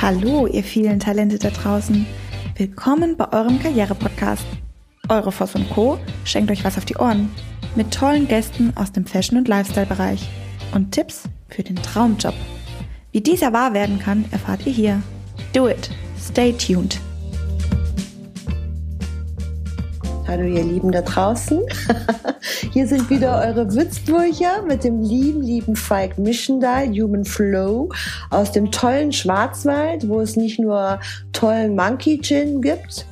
[0.00, 2.04] Hallo, ihr vielen Talente da draußen.
[2.56, 4.44] Willkommen bei eurem Karriere-Podcast.
[5.08, 5.98] Eure Voss und Co.
[6.24, 7.30] schenkt euch was auf die Ohren.
[7.76, 10.28] Mit tollen Gästen aus dem Fashion- und Lifestyle-Bereich.
[10.74, 12.34] Und Tipps für den Traumjob.
[13.12, 15.02] Wie dieser wahr werden kann, erfahrt ihr hier.
[15.54, 15.88] Do it.
[16.20, 17.00] Stay tuned.
[20.28, 21.60] Hallo ihr Lieben da draußen.
[22.72, 27.90] Hier sind wieder eure Würzburger mit dem lieben, lieben Falk Mischendal, Human Flow,
[28.30, 30.98] aus dem tollen Schwarzwald, wo es nicht nur
[31.32, 33.06] tollen Monkey Gin gibt,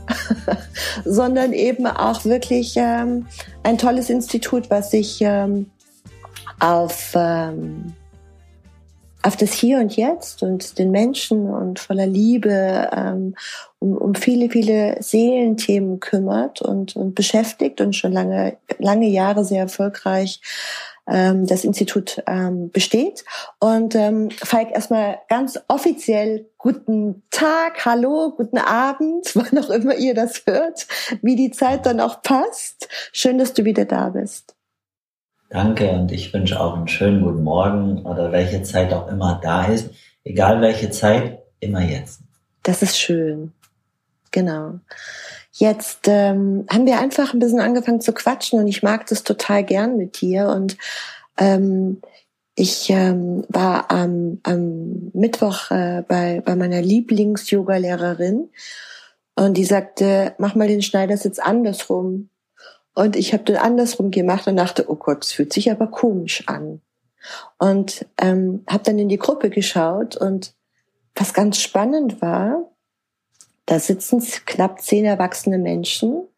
[1.05, 3.27] sondern eben auch wirklich ähm,
[3.63, 5.71] ein tolles Institut, was sich ähm,
[6.59, 7.95] auf ähm,
[9.25, 13.35] auf das Hier und Jetzt und den Menschen und voller Liebe ähm,
[13.85, 19.61] um, um viele, viele Seelenthemen kümmert und, und beschäftigt und schon lange, lange Jahre sehr
[19.61, 20.41] erfolgreich
[21.07, 23.25] ähm, das Institut ähm, besteht.
[23.61, 30.15] Und ähm, Falk, erstmal ganz offiziell guten Tag, hallo, guten Abend, wann auch immer ihr
[30.15, 30.87] das hört,
[31.21, 32.89] wie die Zeit dann auch passt.
[33.13, 34.55] Schön, dass du wieder da bist.
[35.51, 39.67] Danke und ich wünsche auch einen schönen guten Morgen oder welche Zeit auch immer da
[39.67, 39.91] ist.
[40.25, 42.23] Egal welche Zeit, immer jetzt.
[42.63, 43.53] Das ist schön.
[44.35, 44.81] Genau.
[45.53, 49.63] Jetzt ähm, haben wir einfach ein bisschen angefangen zu quatschen und ich mag das total
[49.63, 50.49] gern mit dir.
[50.49, 50.77] Und
[51.39, 52.01] ähm,
[52.57, 58.49] ich ähm, war am, am Mittwoch äh, bei, bei meiner Lieblings-Yoga-Lehrerin
[59.37, 62.29] und die sagte, mach mal den Schneidersitz andersrum.
[62.93, 66.43] Und ich habe den andersrum gemacht und dachte, oh Gott, es fühlt sich aber komisch
[66.49, 66.81] an.
[67.59, 70.55] Und ähm, habe dann in die Gruppe geschaut und
[71.15, 72.74] was ganz spannend war,
[73.67, 76.29] da sitzen knapp zehn erwachsene Menschen,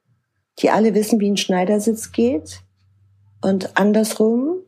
[0.58, 2.62] die alle wissen, wie ein Schneidersitz geht
[3.42, 4.62] und andersrum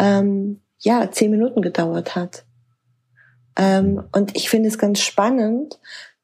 [0.00, 2.44] ähm, ja zehn Minuten gedauert hat.
[3.56, 5.80] Ähm, und ich finde es ganz spannend,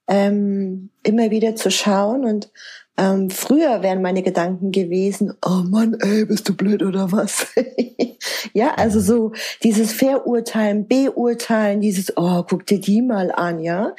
[0.07, 2.51] ähm, immer wieder zu schauen und
[2.97, 7.49] ähm, früher wären meine Gedanken gewesen, oh Mann, ey, bist du blöd oder was?
[8.53, 9.33] ja, also so
[9.65, 13.95] dieses Verurteilen, Beurteilen, dieses, oh, guck dir die mal an, ja.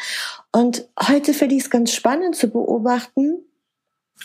[0.56, 3.44] Und heute finde ich es ganz spannend zu beobachten,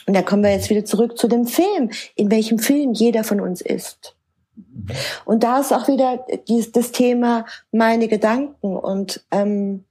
[0.07, 3.41] und da kommen wir jetzt wieder zurück zu dem Film, in welchem Film jeder von
[3.41, 4.15] uns ist.
[5.25, 9.87] Und da ist auch wieder das Thema meine Gedanken und ähm,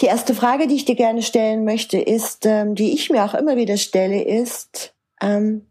[0.00, 3.34] die erste Frage, die ich dir gerne stellen möchte, ist, ähm, die ich mir auch
[3.34, 5.66] immer wieder stelle, ist, ähm,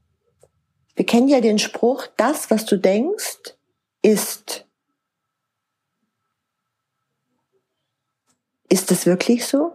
[0.98, 3.56] wir kennen ja den Spruch, das, was du denkst,
[4.02, 4.66] ist.
[8.72, 9.74] Ist das wirklich so?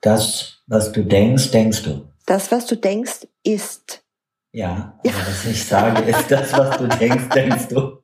[0.00, 2.08] Das, was du denkst, denkst du.
[2.26, 4.02] Das, was du denkst, ist.
[4.50, 5.12] Ja, ja.
[5.12, 8.02] was ich sage, ist das, was du denkst, denkst du.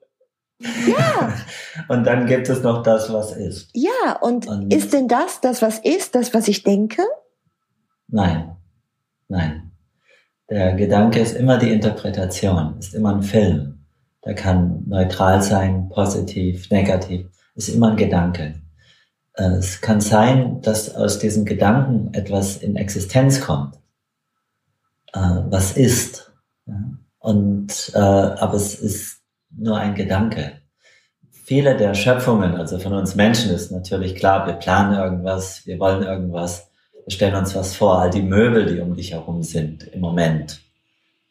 [0.61, 1.35] Ja.
[1.89, 3.69] Und dann gibt es noch das, was ist.
[3.75, 7.03] Ja, und, und ist denn das, das, was ist, das, was ich denke?
[8.07, 8.57] Nein,
[9.27, 9.73] nein.
[10.49, 13.81] Der Gedanke ist immer die Interpretation, ist immer ein Film.
[14.25, 18.55] Der kann neutral sein, positiv, negativ, ist immer ein Gedanke.
[19.34, 23.77] Äh, es kann sein, dass aus diesem Gedanken etwas in Existenz kommt,
[25.12, 26.33] äh, was ist.
[27.19, 30.53] Und, äh, aber es ist nur ein Gedanke.
[31.31, 36.03] Viele der Schöpfungen, also von uns Menschen, ist natürlich klar, wir planen irgendwas, wir wollen
[36.03, 36.71] irgendwas,
[37.04, 40.60] wir stellen uns was vor, all die Möbel, die um dich herum sind im Moment.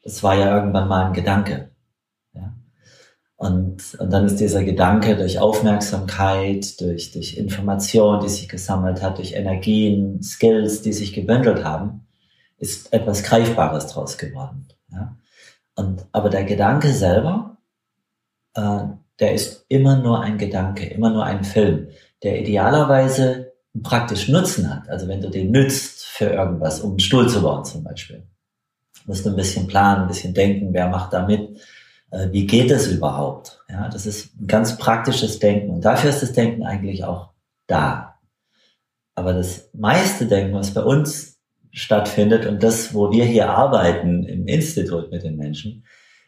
[0.03, 1.70] Das war ja irgendwann mal ein Gedanke.
[3.41, 9.17] Und, und dann ist dieser Gedanke durch Aufmerksamkeit, durch, durch Information, die sich gesammelt hat,
[9.17, 12.05] durch Energien, Skills, die sich gebündelt haben,
[12.59, 14.67] ist etwas Greifbares draus geworden.
[14.91, 15.17] Ja?
[15.73, 17.57] Und, aber der Gedanke selber,
[18.53, 18.81] äh,
[19.19, 21.87] der ist immer nur ein Gedanke, immer nur ein Film,
[22.21, 24.87] der idealerweise praktisch Nutzen hat.
[24.87, 28.21] Also wenn du den nützt für irgendwas, um einen Stuhl zu bauen zum Beispiel,
[29.07, 31.59] musst du ein bisschen planen, ein bisschen denken, wer macht da mit,
[32.11, 33.63] äh, wie geht es überhaupt?
[33.69, 37.31] Ja, das ist ein ganz praktisches Denken und dafür ist das Denken eigentlich auch
[37.67, 38.19] da.
[39.15, 41.39] Aber das meiste Denken, was bei uns
[41.71, 45.85] stattfindet und das, wo wir hier arbeiten im Institut mit den Menschen,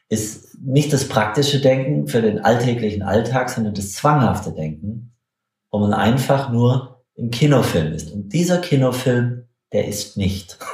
[0.09, 5.13] ist nicht das praktische Denken für den alltäglichen Alltag, sondern das zwanghafte Denken,
[5.71, 8.12] wo man einfach nur im Kinofilm ist.
[8.12, 10.57] Und dieser Kinofilm, der ist nicht.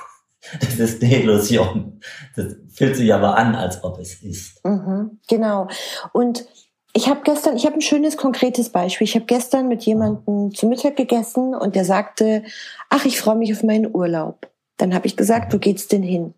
[0.59, 1.99] Das ist eine Illusion.
[2.35, 4.63] Das fühlt sich aber an, als ob es ist.
[4.65, 5.67] Mhm, genau.
[6.13, 6.45] Und
[6.93, 9.05] ich habe gestern, ich habe ein schönes konkretes Beispiel.
[9.05, 12.43] Ich habe gestern mit jemandem zu Mittag gegessen und der sagte,
[12.89, 14.49] ach, ich freue mich auf meinen Urlaub.
[14.77, 16.33] Dann habe ich gesagt, wo geht's denn hin?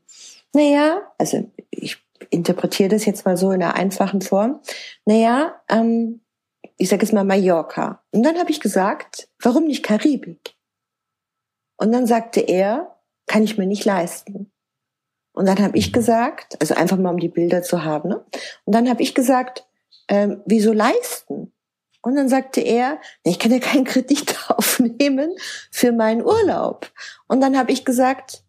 [0.53, 1.97] Naja, also ich
[2.29, 4.59] interpretiere das jetzt mal so in einer einfachen Form.
[5.05, 6.21] Naja, ähm,
[6.77, 8.01] ich sage jetzt mal Mallorca.
[8.11, 10.55] Und dann habe ich gesagt, warum nicht Karibik?
[11.77, 12.90] Und dann sagte er,
[13.31, 14.51] kann ich mir nicht leisten.
[15.31, 18.09] Und dann habe ich gesagt, also einfach mal um die Bilder zu haben.
[18.09, 18.25] Ne?
[18.65, 19.65] Und dann habe ich gesagt,
[20.09, 21.53] ähm, wieso leisten?
[22.01, 25.33] Und dann sagte er, ich kann ja keinen Kredit aufnehmen
[25.71, 26.91] für meinen Urlaub.
[27.27, 28.43] Und dann habe ich gesagt,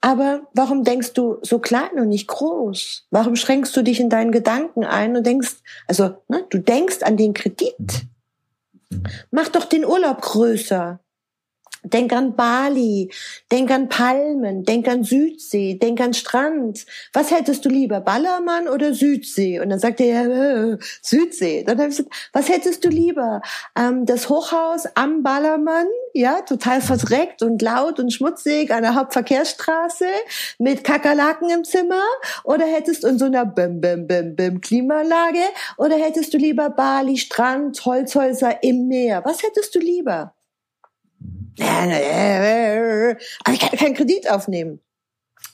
[0.00, 3.06] aber warum denkst du so klein und nicht groß?
[3.10, 7.16] Warum schränkst du dich in deinen Gedanken ein und denkst, also ne, du denkst an
[7.16, 8.06] den Kredit.
[9.30, 11.03] Mach doch den Urlaub größer.
[11.84, 13.12] Denk an Bali,
[13.52, 16.86] denk an Palmen, denk an Südsee, denk an Strand.
[17.12, 19.60] Was hättest du lieber, Ballermann oder Südsee?
[19.60, 21.62] Und dann sagt er, äh, Südsee.
[21.64, 23.42] Dann habe ich gesagt, was hättest du lieber?
[23.78, 30.06] Ähm, das Hochhaus am Ballermann, ja, total verdreckt und laut und schmutzig an der Hauptverkehrsstraße
[30.58, 32.02] mit Kakerlaken im Zimmer?
[32.44, 35.42] Oder hättest du in so einer Bim, Bim, Bim, Bim Klimaanlage?
[35.76, 39.22] Oder hättest du lieber Bali, Strand, Holzhäuser im Meer?
[39.24, 40.34] Was hättest du lieber?
[43.44, 44.80] Aber ich kann keinen Kredit aufnehmen.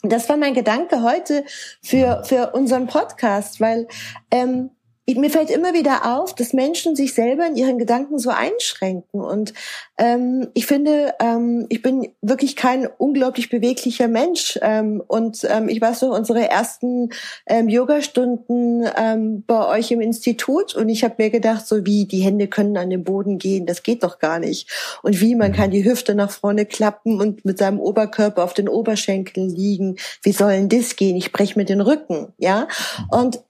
[0.03, 1.45] Das war mein Gedanke heute
[1.83, 3.87] für, für unseren Podcast, weil
[4.31, 4.71] ähm,
[5.15, 9.21] mir fällt immer wieder auf, dass Menschen sich selber in ihren Gedanken so einschränken.
[9.21, 9.55] Und
[9.99, 14.59] ähm, ich finde, ähm, ich bin wirklich kein unglaublich beweglicher Mensch.
[14.63, 17.11] Ähm, und ähm, ich weiß so unsere ersten
[17.47, 20.75] ähm, Yogastunden ähm, bei euch im Institut.
[20.75, 23.83] Und ich habe mir gedacht, so wie die Hände können an den Boden gehen, das
[23.83, 24.71] geht doch gar nicht.
[25.03, 28.69] Und wie man kann die Hüfte nach vorne klappen und mit seinem Oberkörper auf den
[28.69, 29.97] Oberschenkeln liegen.
[30.23, 31.17] Wie sollen das gehen?
[31.17, 32.69] Ich breche mir den Rücken, ja.
[33.11, 33.41] Und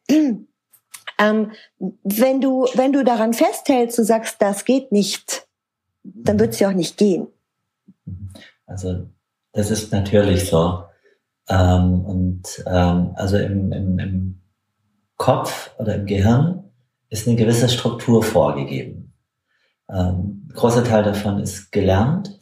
[1.21, 1.53] ähm,
[2.03, 5.47] wenn du, wenn du daran festhältst, du sagst, das geht nicht,
[6.03, 7.29] dann wird es ja auch nicht gehen.
[8.67, 9.07] Also
[9.53, 10.85] das ist natürlich so.
[11.49, 14.41] Ähm, und ähm, also im, im, im
[15.17, 16.65] Kopf oder im Gehirn
[17.11, 19.13] ist eine gewisse Struktur vorgegeben.
[19.93, 22.39] Ähm, großer Teil davon ist gelernt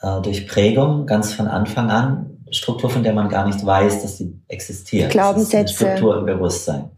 [0.00, 2.30] äh, durch Prägung ganz von Anfang an.
[2.50, 5.10] Struktur, von der man gar nicht weiß, dass sie existiert.
[5.10, 5.74] Glaubenssätze.
[5.74, 6.90] Struktur im Bewusstsein.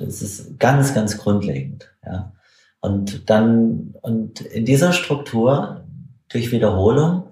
[0.00, 1.92] Das ist ganz, ganz grundlegend.
[2.04, 2.32] Ja.
[2.80, 5.84] Und dann, und in dieser Struktur,
[6.28, 7.24] durch Wiederholung,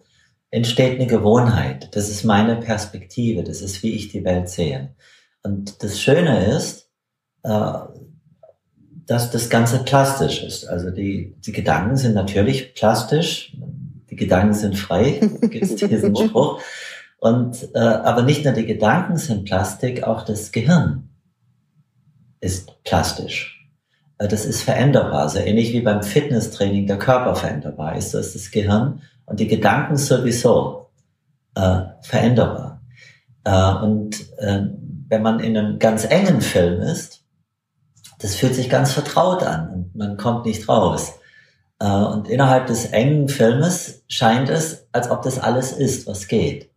[0.50, 1.88] entsteht eine Gewohnheit.
[1.94, 3.44] Das ist meine Perspektive.
[3.44, 4.94] Das ist, wie ich die Welt sehe.
[5.42, 6.90] Und das Schöne ist,
[7.42, 7.72] äh,
[9.06, 10.66] dass das Ganze plastisch ist.
[10.66, 13.56] Also die, die Gedanken sind natürlich plastisch.
[14.10, 16.60] Die Gedanken sind frei, gibt es diesen Spruch.
[17.18, 21.07] Und, äh, aber nicht nur die Gedanken sind Plastik, auch das Gehirn
[22.40, 23.68] ist plastisch.
[24.18, 28.34] Äh, das ist veränderbar, so ähnlich wie beim Fitnesstraining der Körper veränderbar ist, so ist
[28.34, 30.90] das Gehirn und die Gedanken sowieso
[31.54, 32.80] äh, veränderbar.
[33.44, 34.66] Äh, und äh,
[35.08, 37.24] wenn man in einem ganz engen Film ist,
[38.18, 41.14] das fühlt sich ganz vertraut an und man kommt nicht raus.
[41.78, 46.70] Äh, und innerhalb des engen Filmes scheint es, als ob das alles ist, was geht.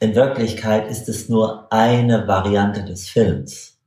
[0.00, 3.77] In Wirklichkeit ist es nur eine Variante des Films.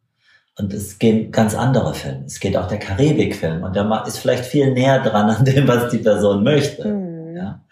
[0.58, 2.26] Und es gehen ganz andere Filme.
[2.26, 5.90] Es geht auch der Karibik-Film und der ist vielleicht viel näher dran an dem, was
[5.92, 6.88] die Person möchte.
[6.88, 7.36] Mhm.
[7.36, 7.66] Ja?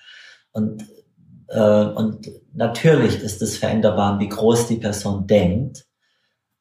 [0.52, 0.86] Und,
[1.50, 5.86] äh, und natürlich ist es veränderbar, wie groß die Person denkt.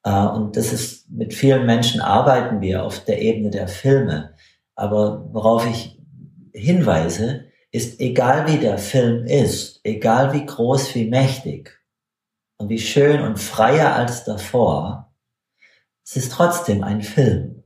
[0.02, 4.34] Äh, und das ist, mit vielen Menschen arbeiten wir auf der Ebene der Filme.
[4.74, 6.00] Aber worauf ich
[6.52, 11.78] hinweise, ist, egal wie der Film ist, egal wie groß, wie mächtig
[12.56, 15.07] und wie schön und freier als davor,
[16.08, 17.64] es ist trotzdem ein Film.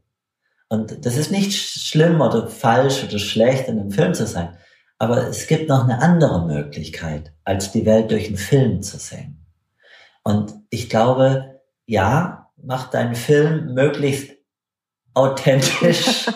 [0.68, 4.56] Und das ist nicht schlimm oder falsch oder schlecht, in einem Film zu sein.
[4.98, 9.46] Aber es gibt noch eine andere Möglichkeit, als die Welt durch einen Film zu sehen.
[10.24, 14.32] Und ich glaube, ja, mach deinen Film möglichst
[15.14, 16.26] authentisch,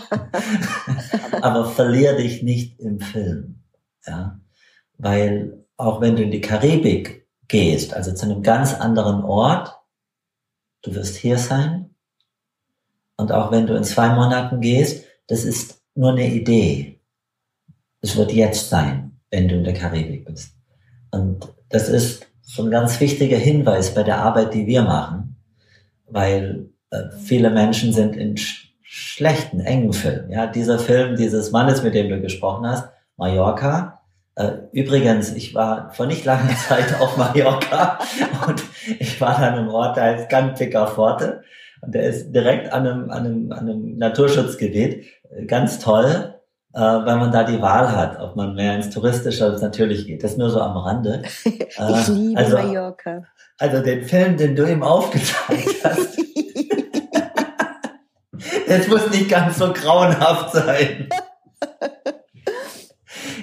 [1.43, 3.65] aber verlier dich nicht im Film.
[4.07, 4.39] Ja,
[4.97, 9.77] weil auch wenn du in die Karibik gehst, also zu einem ganz anderen Ort,
[10.83, 11.86] du wirst hier sein,
[13.16, 17.00] und auch wenn du in zwei Monaten gehst, das ist nur eine Idee.
[18.00, 20.54] Es wird jetzt sein, wenn du in der Karibik bist.
[21.11, 25.37] Und das ist so ein ganz wichtiger Hinweis bei der Arbeit, die wir machen,
[26.08, 30.30] weil äh, viele Menschen sind in sch schlechten, engen Filmen.
[30.30, 34.00] Ja, dieser Film dieses Mannes, mit dem du gesprochen hast, Mallorca.
[34.37, 37.99] Äh, übrigens, ich war vor nicht langer Zeit auf Mallorca
[38.46, 38.62] und
[38.99, 41.42] ich war an einem Ort, der heißt Canpica Forte.
[41.83, 45.04] Und der ist direkt an einem, an einem, an einem Naturschutzgebiet.
[45.47, 46.35] Ganz toll,
[46.73, 50.25] äh, weil man da die Wahl hat, ob man mehr ins Touristische als natürlich geht.
[50.25, 51.23] Das nur so am Rande.
[51.45, 53.25] ich äh, liebe also, Mallorca.
[53.59, 56.18] Also den Film, den du ihm aufgezeigt hast.
[58.68, 61.09] Es muss nicht ganz so grauenhaft sein.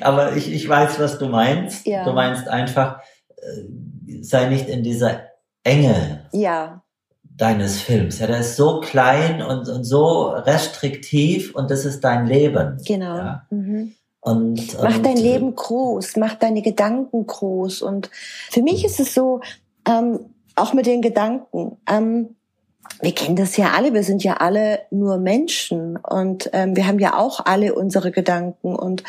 [0.01, 1.87] Aber ich, ich weiß, was du meinst.
[1.87, 2.03] Ja.
[2.03, 2.99] Du meinst einfach,
[3.37, 5.21] äh, sei nicht in dieser
[5.63, 6.82] Enge ja.
[7.37, 8.19] Deines Films.
[8.19, 12.77] Ja, der ist so klein und, und so restriktiv und das ist dein Leben.
[12.85, 13.17] Genau.
[13.17, 13.45] Ja?
[13.49, 13.95] Mhm.
[14.21, 17.81] Und, mach dein Leben groß, mach deine Gedanken groß.
[17.81, 18.09] Und
[18.49, 19.41] für mich ist es so,
[19.85, 20.19] ähm,
[20.55, 21.77] auch mit den Gedanken.
[21.89, 22.35] Ähm,
[23.01, 26.99] wir kennen das ja alle, wir sind ja alle nur Menschen und ähm, wir haben
[26.99, 28.75] ja auch alle unsere Gedanken.
[28.75, 29.03] Und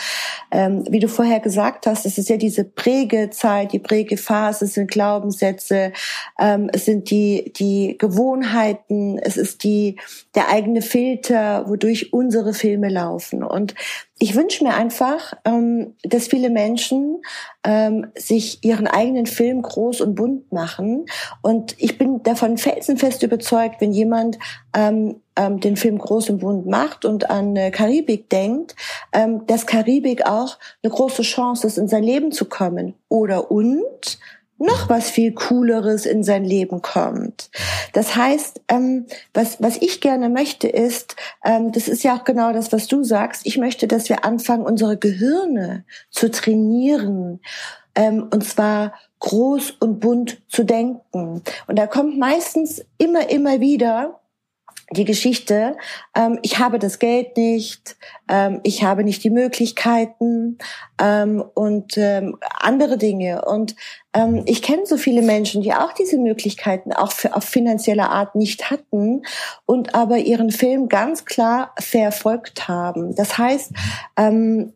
[0.50, 4.90] ähm, wie du vorher gesagt hast, es ist ja diese Prägezeit, die Prägephase, es sind
[4.90, 5.92] Glaubenssätze,
[6.40, 9.96] ähm, es sind die, die Gewohnheiten, es ist die,
[10.34, 13.44] der eigene Filter, wodurch unsere Filme laufen.
[13.44, 13.74] Und
[14.18, 17.20] ich wünsche mir einfach, ähm, dass viele Menschen
[17.64, 21.06] ähm, sich ihren eigenen Film groß und bunt machen.
[21.42, 24.38] Und ich bin davon felsenfest überzeugt, wenn jemand
[24.74, 28.76] ähm, den Film groß und bunt macht und an äh, Karibik denkt,
[29.48, 32.94] dass Karibik auch eine große Chance ist, in sein Leben zu kommen.
[33.08, 34.18] Oder und
[34.64, 37.50] noch was viel Cooleres in sein Leben kommt.
[37.92, 42.52] Das heißt, ähm, was, was ich gerne möchte ist, ähm, das ist ja auch genau
[42.52, 47.40] das, was du sagst, ich möchte, dass wir anfangen, unsere Gehirne zu trainieren.
[47.94, 51.42] Ähm, und zwar groß und bunt zu denken.
[51.66, 54.20] Und da kommt meistens immer, immer wieder
[54.90, 55.76] die Geschichte,
[56.14, 57.96] ähm, ich habe das Geld nicht,
[58.28, 60.58] ähm, ich habe nicht die Möglichkeiten
[60.98, 63.44] ähm, und ähm, andere Dinge.
[63.44, 63.74] Und
[64.12, 68.34] ähm, ich kenne so viele Menschen, die auch diese Möglichkeiten auch für, auf finanzielle Art
[68.34, 69.22] nicht hatten
[69.66, 73.14] und aber ihren Film ganz klar verfolgt haben.
[73.14, 73.72] Das heißt,
[74.16, 74.74] ähm,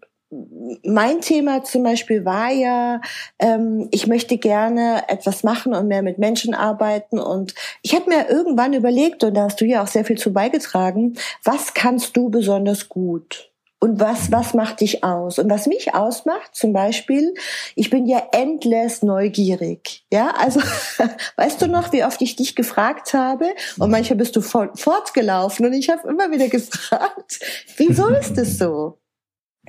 [0.85, 3.01] mein Thema zum Beispiel war ja,
[3.39, 7.19] ähm, ich möchte gerne etwas machen und mehr mit Menschen arbeiten.
[7.19, 10.33] Und ich habe mir irgendwann überlegt, und da hast du ja auch sehr viel zu
[10.33, 13.51] beigetragen, was kannst du besonders gut?
[13.81, 15.39] Und was, was macht dich aus?
[15.39, 17.33] Und was mich ausmacht, zum Beispiel,
[17.77, 20.05] ich bin ja endless neugierig.
[20.13, 20.61] Ja, also,
[21.37, 23.47] weißt du noch, wie oft ich dich gefragt habe?
[23.79, 27.39] Und manchmal bist du fortgelaufen und ich habe immer wieder gefragt,
[27.77, 28.99] wieso ist es so?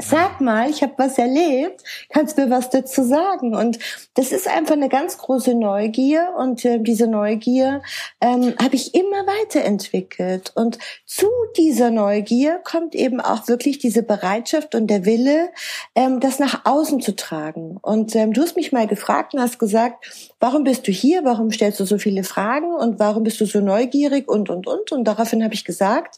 [0.02, 3.56] Sag mal, ich habe was erlebt, kannst mir was dazu sagen?
[3.56, 3.80] Und
[4.16, 7.82] das ist einfach eine ganz große Neugier und äh, diese Neugier
[8.22, 10.54] ähm, habe ich immer weiterentwickelt.
[10.56, 11.28] Und zu
[11.58, 15.50] dieser Neugier kommt eben auch wirklich diese Bereitschaft und der Wille,
[15.96, 17.78] ähm, das nach außen zu tragen.
[17.82, 21.52] Und ähm, du hast mich mal gefragt und hast gesagt, warum bist du hier, warum
[21.52, 24.92] stellst du so viele Fragen und warum bist du so neugierig und, und, und.
[24.92, 26.16] Und daraufhin habe ich gesagt,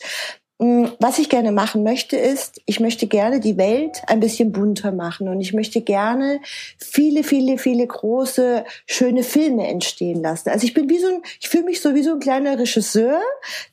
[0.61, 5.27] was ich gerne machen möchte, ist, ich möchte gerne die Welt ein bisschen bunter machen
[5.27, 6.39] und ich möchte gerne
[6.77, 10.49] viele, viele, viele große, schöne Filme entstehen lassen.
[10.49, 13.19] Also ich bin wie so ein, ich fühle mich so wie so ein kleiner Regisseur,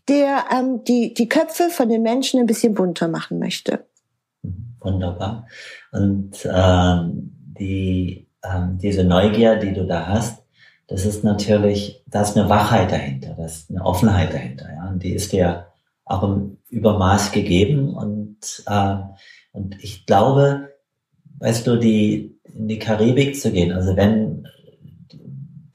[0.08, 3.84] der ähm, die, die Köpfe von den Menschen ein bisschen bunter machen möchte.
[4.80, 5.46] Wunderbar.
[5.92, 10.42] Und ähm, die, ähm, diese Neugier, die du da hast,
[10.86, 14.70] das ist natürlich, da ist eine Wachheit dahinter, da ist eine Offenheit dahinter.
[14.72, 14.88] Ja?
[14.88, 15.66] Und die ist dir
[16.08, 17.94] auch im Übermaß gegeben.
[17.94, 18.96] Und, äh,
[19.52, 20.70] und ich glaube,
[21.38, 24.48] weißt du, die, in die Karibik zu gehen, also wenn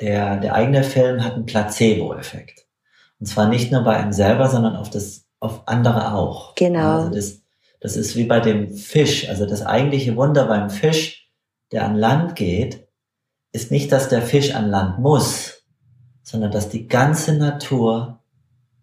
[0.02, 2.66] der, der eigene Film hat einen Placebo-Effekt.
[3.20, 6.56] Und zwar nicht nur bei einem selber, sondern auf das, auf andere auch.
[6.56, 7.04] Genau.
[7.04, 7.42] Also das,
[7.80, 9.30] das ist wie bei dem Fisch.
[9.30, 11.30] Also das eigentliche Wunder beim Fisch,
[11.72, 12.88] der an Land geht,
[13.52, 15.64] ist nicht, dass der Fisch an Land muss,
[16.24, 18.24] sondern dass die ganze Natur,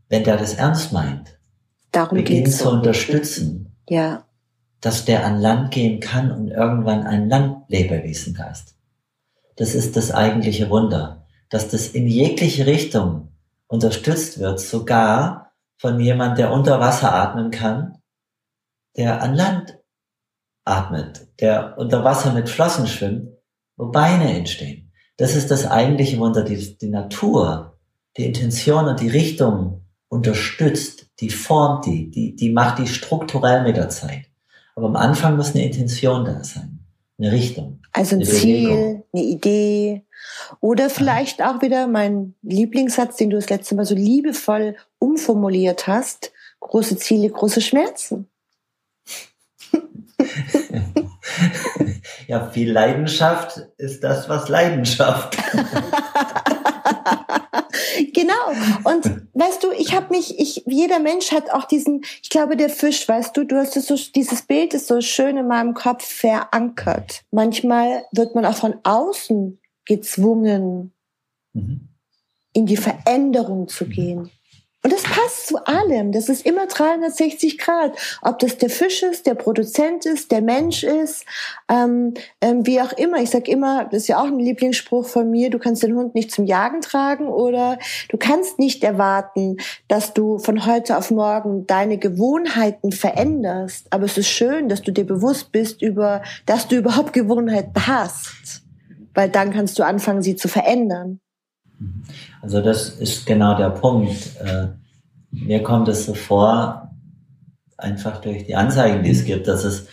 [0.08, 1.39] wenn der das ernst meint,
[1.92, 3.76] Darum beginnt geht's zu unterstützen.
[3.88, 4.24] Ja.
[4.80, 8.76] Dass der an Land gehen kann und irgendwann ein Landlebewesen ist.
[9.56, 13.28] Das ist das eigentliche Wunder, dass das in jegliche Richtung
[13.66, 17.98] unterstützt wird, sogar von jemand, der unter Wasser atmen kann,
[18.96, 19.78] der an Land
[20.64, 23.30] atmet, der unter Wasser mit Flossen schwimmt,
[23.76, 24.92] wo Beine entstehen.
[25.16, 27.78] Das ist das eigentliche Wunder, die, die Natur,
[28.16, 33.78] die Intention und die Richtung unterstützt, die formt die, die, die macht die strukturell mit
[33.78, 34.26] der Zeit.
[34.74, 36.80] Aber am Anfang muss eine Intention da sein,
[37.18, 37.80] eine Richtung.
[37.92, 39.04] Also ein Ziel, Bewegung.
[39.12, 40.04] eine Idee.
[40.60, 46.32] Oder vielleicht auch wieder mein Lieblingssatz, den du das letzte Mal so liebevoll umformuliert hast.
[46.60, 48.28] Große Ziele, große Schmerzen.
[52.26, 55.38] ja, viel Leidenschaft ist das, was Leidenschaft.
[58.12, 58.34] Genau.
[58.84, 62.70] Und weißt du, ich habe mich, ich, jeder Mensch hat auch diesen, ich glaube, der
[62.70, 66.04] Fisch, weißt du, du hast es so, dieses Bild ist so schön in meinem Kopf
[66.04, 67.22] verankert.
[67.30, 70.92] Manchmal wird man auch von außen gezwungen,
[71.52, 71.88] mhm.
[72.52, 74.30] in die Veränderung zu gehen.
[74.82, 76.10] Und das passt zu allem.
[76.10, 77.92] Das ist immer 360 Grad.
[78.22, 81.26] Ob das der Fisch ist, der Produzent ist, der Mensch ist,
[81.68, 83.18] ähm, ähm, wie auch immer.
[83.18, 86.14] Ich sag immer, das ist ja auch ein Lieblingsspruch von mir, du kannst den Hund
[86.14, 89.58] nicht zum Jagen tragen oder du kannst nicht erwarten,
[89.88, 93.86] dass du von heute auf morgen deine Gewohnheiten veränderst.
[93.90, 98.62] Aber es ist schön, dass du dir bewusst bist über, dass du überhaupt Gewohnheiten hast.
[99.12, 101.20] Weil dann kannst du anfangen, sie zu verändern.
[102.42, 104.36] Also das ist genau der Punkt.
[104.40, 104.68] Äh,
[105.30, 106.90] mir kommt es so vor,
[107.76, 109.86] einfach durch die Anzeigen, die es gibt, dass es,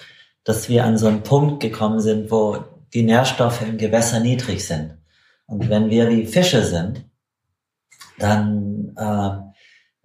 [0.44, 2.58] dass wir an so einen Punkt gekommen sind, wo
[2.94, 4.98] die Nährstoffe im Gewässer niedrig sind.
[5.46, 7.06] Und wenn wir wie Fische sind,
[8.20, 9.48] dann äh,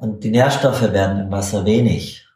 [0.02, 2.26] und die Nährstoffe werden im Wasser wenig.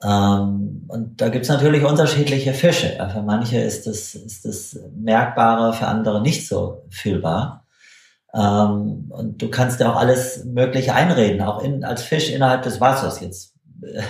[0.00, 2.96] Ähm, und da gibt's natürlich unterschiedliche Fische.
[3.12, 7.66] Für manche ist das, ist das merkbarer, für andere nicht so fühlbar.
[8.34, 12.80] Ähm, und du kannst ja auch alles Mögliche einreden, auch in, als Fisch innerhalb des
[12.80, 14.02] Wassers jetzt äh,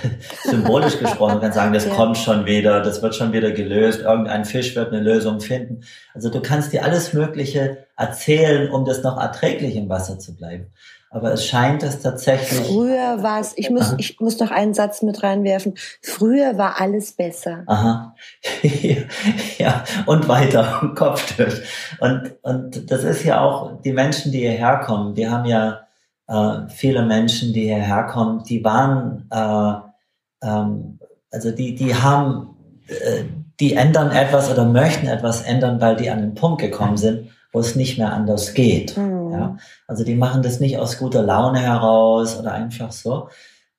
[0.48, 1.94] symbolisch gesprochen, man kann sagen, das ja.
[1.94, 5.82] kommt schon wieder, das wird schon wieder gelöst, irgendein Fisch wird eine Lösung finden.
[6.14, 10.72] Also du kannst dir alles Mögliche erzählen, um das noch erträglich im Wasser zu bleiben.
[11.10, 12.66] Aber es scheint es tatsächlich.
[12.66, 15.74] Früher war es, ich muss, ich muss noch einen Satz mit reinwerfen.
[16.02, 17.62] Früher war alles besser.
[17.66, 18.14] Aha.
[19.58, 21.62] ja, und weiter, Kopf durch.
[22.00, 25.16] Und, und das ist ja auch die Menschen, die hierher kommen.
[25.16, 25.80] Wir haben ja
[26.28, 30.98] äh, viele Menschen, die hierher kommen, die waren, äh, ähm,
[31.30, 32.54] also die, die haben,
[32.86, 33.24] äh,
[33.60, 37.60] die ändern etwas oder möchten etwas ändern, weil die an den Punkt gekommen sind, wo
[37.60, 38.96] es nicht mehr anders geht.
[38.96, 39.17] Mhm.
[39.32, 39.56] Ja?
[39.86, 43.28] Also die machen das nicht aus guter Laune heraus oder einfach so.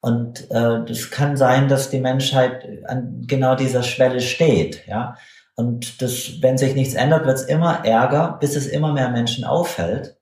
[0.02, 4.88] Und äh, das kann sein, dass die Menschheit an genau dieser Schwelle steht.
[4.88, 5.16] Ja?
[5.56, 9.44] Und das, wenn sich nichts ändert, wird es immer ärger, bis es immer mehr Menschen
[9.44, 10.18] auffällt.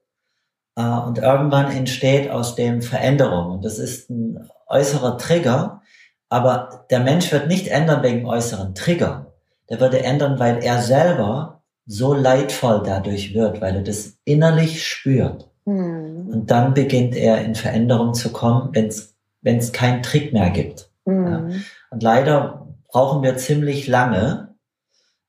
[0.76, 3.52] Äh, und irgendwann entsteht aus dem Veränderung.
[3.52, 5.82] Und das ist ein äußerer Trigger,
[6.28, 9.32] aber der Mensch wird nicht ändern wegen äußeren Trigger.
[9.70, 11.57] Der würde ändern, weil er selber
[11.88, 15.48] so leidvoll dadurch wird, weil er das innerlich spürt.
[15.64, 16.28] Mhm.
[16.30, 20.90] Und dann beginnt er in Veränderung zu kommen, wenn es keinen Trick mehr gibt.
[21.06, 21.26] Mhm.
[21.26, 21.48] Ja.
[21.90, 24.54] Und leider brauchen wir ziemlich lange,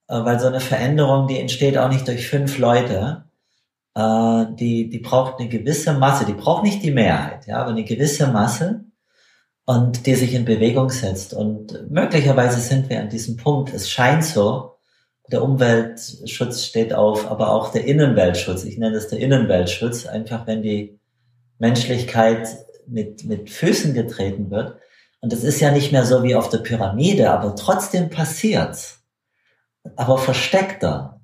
[0.09, 3.23] äh, weil so eine Veränderung, die entsteht auch nicht durch fünf Leute,
[3.95, 7.85] äh, die, die braucht eine gewisse Masse, die braucht nicht die Mehrheit, ja, aber eine
[7.85, 8.83] gewisse Masse
[9.65, 11.33] und die sich in Bewegung setzt.
[11.33, 13.73] Und möglicherweise sind wir an diesem Punkt.
[13.73, 14.78] Es scheint so,
[15.31, 18.63] der Umweltschutz steht auf, aber auch der Innenweltschutz.
[18.63, 20.99] Ich nenne das der Innenweltschutz, einfach wenn die
[21.59, 22.47] Menschlichkeit
[22.87, 24.77] mit, mit Füßen getreten wird.
[25.21, 29.03] Und das ist ja nicht mehr so wie auf der Pyramide, aber trotzdem passiert's.
[29.95, 31.21] Aber versteckter,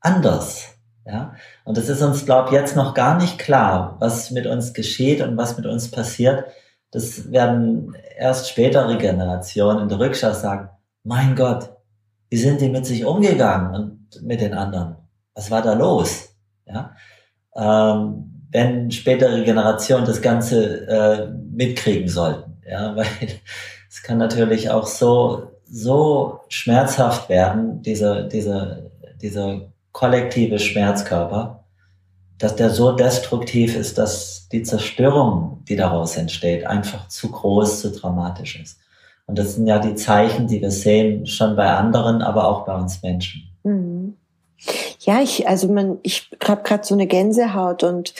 [0.00, 0.74] anders.
[1.06, 1.34] Ja?
[1.64, 5.20] Und das ist uns, glaube ich, jetzt noch gar nicht klar, was mit uns geschieht
[5.20, 6.44] und was mit uns passiert.
[6.90, 10.70] Das werden erst spätere Generationen in der Rückschau sagen,
[11.02, 11.73] mein Gott,
[12.34, 14.96] wie sind die mit sich umgegangen und mit den anderen?
[15.36, 16.34] Was war da los?
[16.66, 16.96] Ja?
[17.54, 22.56] Ähm, wenn spätere Generationen das Ganze äh, mitkriegen sollten.
[22.68, 23.06] Ja, weil
[23.88, 28.90] es kann natürlich auch so, so schmerzhaft werden, dieser, dieser,
[29.22, 31.66] dieser kollektive Schmerzkörper,
[32.38, 37.92] dass der so destruktiv ist, dass die Zerstörung, die daraus entsteht, einfach zu groß, zu
[37.92, 38.80] dramatisch ist.
[39.26, 42.76] Und das sind ja die Zeichen, die wir sehen, schon bei anderen, aber auch bei
[42.76, 43.48] uns Menschen.
[43.62, 44.16] Mhm.
[45.00, 48.14] Ja, ich, also man, ich habe gerade so eine Gänsehaut und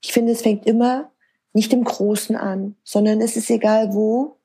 [0.00, 1.10] ich finde, es fängt immer
[1.52, 4.36] nicht im Großen an, sondern es ist egal wo.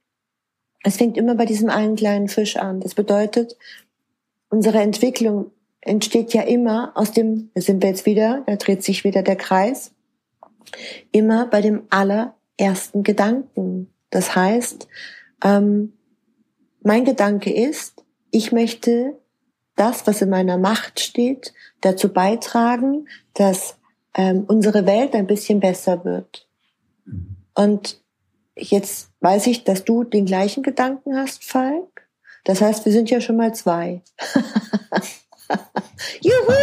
[0.84, 2.80] Es fängt immer bei diesem einen kleinen Fisch an.
[2.80, 3.56] Das bedeutet,
[4.49, 9.04] unsere Entwicklung entsteht ja immer aus dem, da sind wir jetzt wieder, da dreht sich
[9.04, 9.93] wieder der Kreis,
[11.12, 13.93] immer bei dem allerersten Gedanken.
[14.10, 14.88] Das heißt,
[15.43, 15.93] ähm,
[16.84, 19.17] mein Gedanke ist, ich möchte
[19.76, 23.78] das, was in meiner Macht steht, dazu beitragen, dass
[24.15, 26.48] ähm, unsere Welt ein bisschen besser wird.
[27.56, 28.02] Und
[28.56, 32.08] jetzt weiß ich, dass du den gleichen Gedanken hast, Falk.
[32.43, 34.02] Das heißt, wir sind ja schon mal zwei.
[36.22, 36.54] Juhu,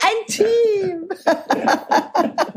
[0.00, 1.08] ein Team.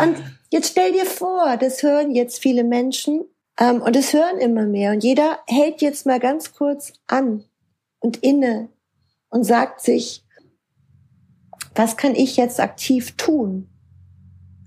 [0.00, 0.16] Und
[0.50, 3.24] jetzt stell dir vor, das hören jetzt viele Menschen
[3.60, 4.90] ähm, und es hören immer mehr.
[4.90, 7.44] Und jeder hält jetzt mal ganz kurz an
[8.00, 8.70] und inne
[9.28, 10.24] und sagt sich,
[11.74, 13.68] was kann ich jetzt aktiv tun?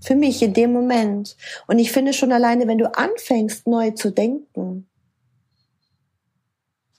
[0.01, 1.35] Für mich in dem Moment.
[1.67, 4.87] Und ich finde schon alleine, wenn du anfängst, neu zu denken,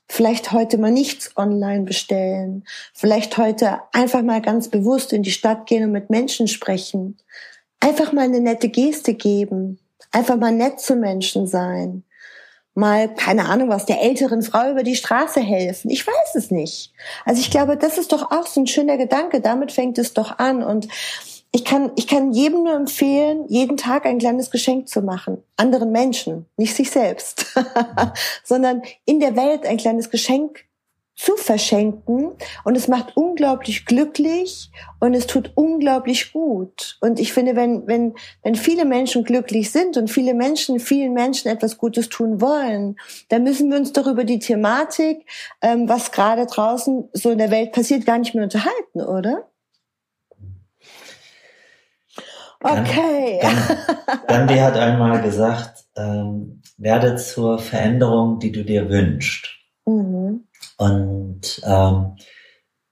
[0.08, 5.66] vielleicht heute mal nichts online bestellen, vielleicht heute einfach mal ganz bewusst in die Stadt
[5.66, 7.18] gehen und mit Menschen sprechen,
[7.80, 9.78] einfach mal eine nette Geste geben,
[10.14, 12.04] Einfach mal nett zu Menschen sein.
[12.76, 15.90] Mal, keine Ahnung was, der älteren Frau über die Straße helfen.
[15.90, 16.92] Ich weiß es nicht.
[17.24, 19.40] Also ich glaube, das ist doch auch so ein schöner Gedanke.
[19.40, 20.62] Damit fängt es doch an.
[20.62, 20.86] Und
[21.50, 25.42] ich kann, ich kann jedem nur empfehlen, jeden Tag ein kleines Geschenk zu machen.
[25.56, 27.46] Anderen Menschen, nicht sich selbst,
[28.44, 30.64] sondern in der Welt ein kleines Geschenk
[31.16, 32.32] zu verschenken
[32.64, 36.98] und es macht unglaublich glücklich und es tut unglaublich gut.
[37.00, 41.50] Und ich finde, wenn, wenn, wenn viele Menschen glücklich sind und viele Menschen, vielen Menschen
[41.50, 42.96] etwas Gutes tun wollen,
[43.28, 45.24] dann müssen wir uns doch über die Thematik,
[45.62, 49.48] ähm, was gerade draußen so in der Welt passiert, gar nicht mehr unterhalten, oder?
[52.60, 53.40] Okay.
[54.26, 59.48] Gandhi hat einmal gesagt, ähm, werde zur Veränderung, die du dir wünschst.
[59.86, 60.13] Mhm.
[60.76, 62.16] Und ähm,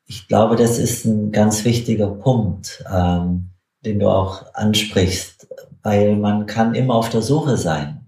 [0.06, 3.50] ich glaube, das ist ein ganz wichtiger Punkt, ähm,
[3.84, 5.48] den du auch ansprichst,
[5.82, 8.06] weil man kann immer auf der Suche sein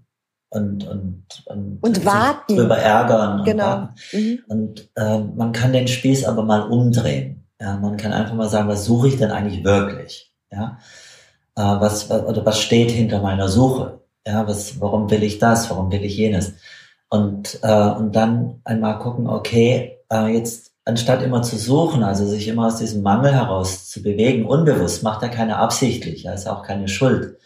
[0.49, 3.65] und und und, und warten, drüber ärgern und genau.
[3.65, 3.93] warten.
[4.13, 4.39] Mhm.
[4.47, 7.47] Und äh, man kann den Spieß aber mal umdrehen.
[7.59, 10.33] Ja, man kann einfach mal sagen, was suche ich denn eigentlich wirklich?
[10.51, 10.77] Ja,
[11.55, 14.01] äh, was oder was steht hinter meiner Suche?
[14.25, 15.69] Ja, was, warum will ich das?
[15.69, 16.53] Warum will ich jenes?
[17.09, 22.47] Und, äh, und dann einmal gucken, okay, äh, jetzt anstatt immer zu suchen, also sich
[22.47, 26.63] immer aus diesem Mangel heraus zu bewegen, unbewusst, macht er keine absichtlich, ja, ist auch
[26.63, 27.37] keine Schuld.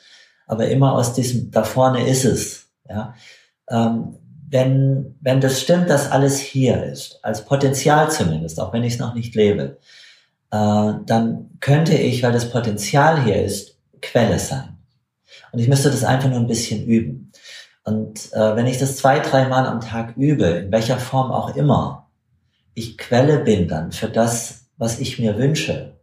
[0.46, 3.14] Aber immer aus diesem, da vorne ist es, ja.
[3.70, 4.16] Ähm,
[4.52, 9.00] wenn, wenn das stimmt, dass alles hier ist, als Potenzial zumindest, auch wenn ich es
[9.00, 9.78] noch nicht lebe,
[10.52, 14.78] äh, dann könnte ich, weil das Potenzial hier ist, Quelle sein.
[15.52, 17.29] Und ich müsste das einfach nur ein bisschen üben.
[17.84, 22.10] Und äh, wenn ich das zwei, dreimal am Tag übe, in welcher Form auch immer,
[22.74, 25.98] ich Quelle bin dann für das, was ich mir wünsche,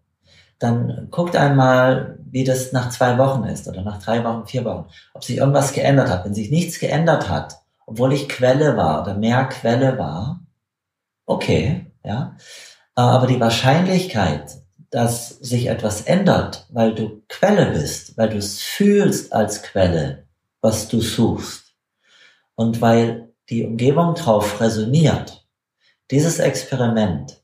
[0.59, 4.87] dann guckt einmal, wie das nach zwei Wochen ist oder nach drei Wochen, vier Wochen,
[5.15, 6.25] ob sich irgendwas geändert hat.
[6.25, 10.41] Wenn sich nichts geändert hat, obwohl ich Quelle war oder mehr Quelle war,
[11.27, 12.37] okay, ja.
[12.95, 19.33] Aber die Wahrscheinlichkeit, dass sich etwas ändert, weil du Quelle bist, weil du es fühlst
[19.33, 20.25] als Quelle,
[20.63, 21.66] was du suchst,
[22.57, 25.47] und weil die Umgebung drauf resoniert.
[26.11, 27.43] Dieses Experiment,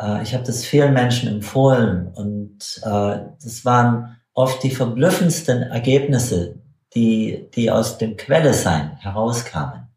[0.00, 6.60] äh, ich habe das vielen Menschen empfohlen und äh, das waren oft die verblüffendsten Ergebnisse,
[6.94, 9.88] die, die aus dem Quelle-Sein herauskamen.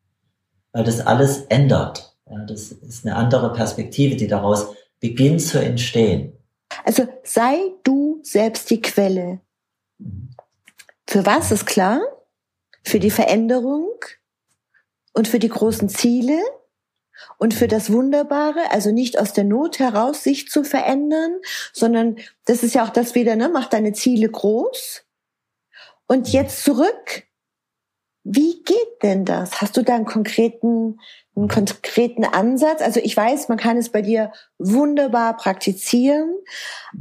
[0.72, 2.18] Weil das alles ändert.
[2.30, 6.34] Ja, das ist eine andere Perspektive, die daraus beginnt zu entstehen.
[6.84, 9.41] Also sei du selbst die Quelle.
[10.00, 10.32] Mhm.
[11.08, 12.02] Für was ist klar?
[12.84, 13.88] Für die Veränderung,
[15.15, 16.39] und für die großen Ziele
[17.38, 21.38] und für das Wunderbare, also nicht aus der Not heraus sich zu verändern,
[21.73, 25.04] sondern das ist ja auch das wieder, ne, mach deine Ziele groß.
[26.08, 27.23] Und jetzt zurück.
[28.28, 29.62] Wie geht denn das?
[29.62, 30.99] Hast du da einen konkreten,
[31.36, 32.82] einen konkreten Ansatz?
[32.82, 36.34] Also ich weiß, man kann es bei dir wunderbar praktizieren,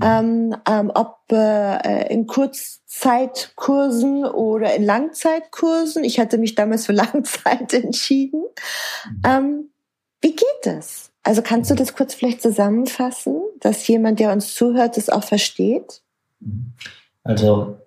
[0.02, 6.04] ähm, ähm, ob äh, in Kurz Kurzzeitkursen oder in Langzeitkursen.
[6.04, 8.44] Ich hatte mich damals für Langzeit entschieden.
[9.06, 9.22] Mhm.
[9.26, 9.70] Ähm,
[10.20, 11.10] wie geht das?
[11.22, 16.02] Also kannst du das kurz vielleicht zusammenfassen, dass jemand, der uns zuhört, das auch versteht?
[17.22, 17.78] Also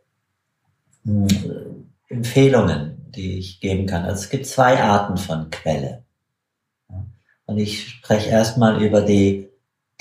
[1.03, 1.27] mh,
[2.09, 4.03] Empfehlungen, die ich geben kann.
[4.03, 6.03] Also es gibt zwei Arten von Quelle.
[7.45, 9.47] Und ich spreche erstmal über die,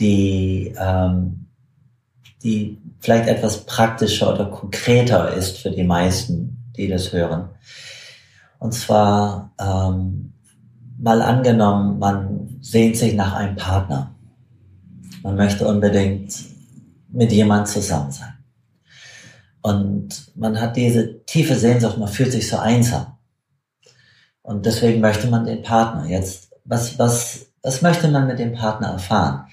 [0.00, 1.46] die, ähm,
[2.42, 7.50] die vielleicht etwas praktischer oder konkreter ist für die meisten, die das hören.
[8.58, 10.32] Und zwar ähm,
[10.98, 14.12] mal angenommen, man sehnt sich nach einem Partner.
[15.22, 16.34] Man möchte unbedingt
[17.08, 18.34] mit jemand zusammen sein.
[19.62, 23.18] Und man hat diese tiefe Sehnsucht, man fühlt sich so einsam.
[24.42, 26.06] Und deswegen möchte man den Partner.
[26.06, 29.46] Jetzt, was, was, was möchte man mit dem Partner erfahren?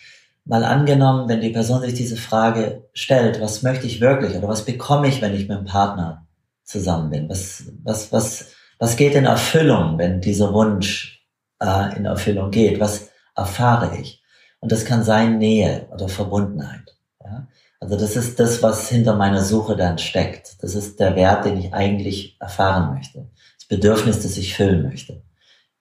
[0.45, 4.65] Mal angenommen, wenn die Person sich diese Frage stellt, was möchte ich wirklich oder was
[4.65, 6.27] bekomme ich, wenn ich mit dem Partner
[6.63, 7.29] zusammen bin?
[7.29, 11.25] Was, was, was, was geht in Erfüllung, wenn dieser Wunsch
[11.61, 12.79] äh, in Erfüllung geht?
[12.79, 14.21] Was erfahre ich?
[14.59, 16.95] Und das kann sein Nähe oder Verbundenheit.
[17.23, 17.47] Ja?
[17.79, 20.61] Also das ist das, was hinter meiner Suche dann steckt.
[20.63, 23.29] Das ist der Wert, den ich eigentlich erfahren möchte.
[23.59, 25.21] Das Bedürfnis, das ich füllen möchte.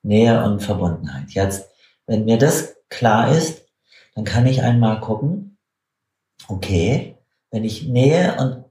[0.02, 1.30] Nähe und Verbundenheit.
[1.30, 1.68] Jetzt,
[2.06, 3.61] wenn mir das klar ist,
[4.14, 5.58] dann kann ich einmal gucken,
[6.48, 7.16] okay,
[7.50, 8.64] wenn ich Nähe und,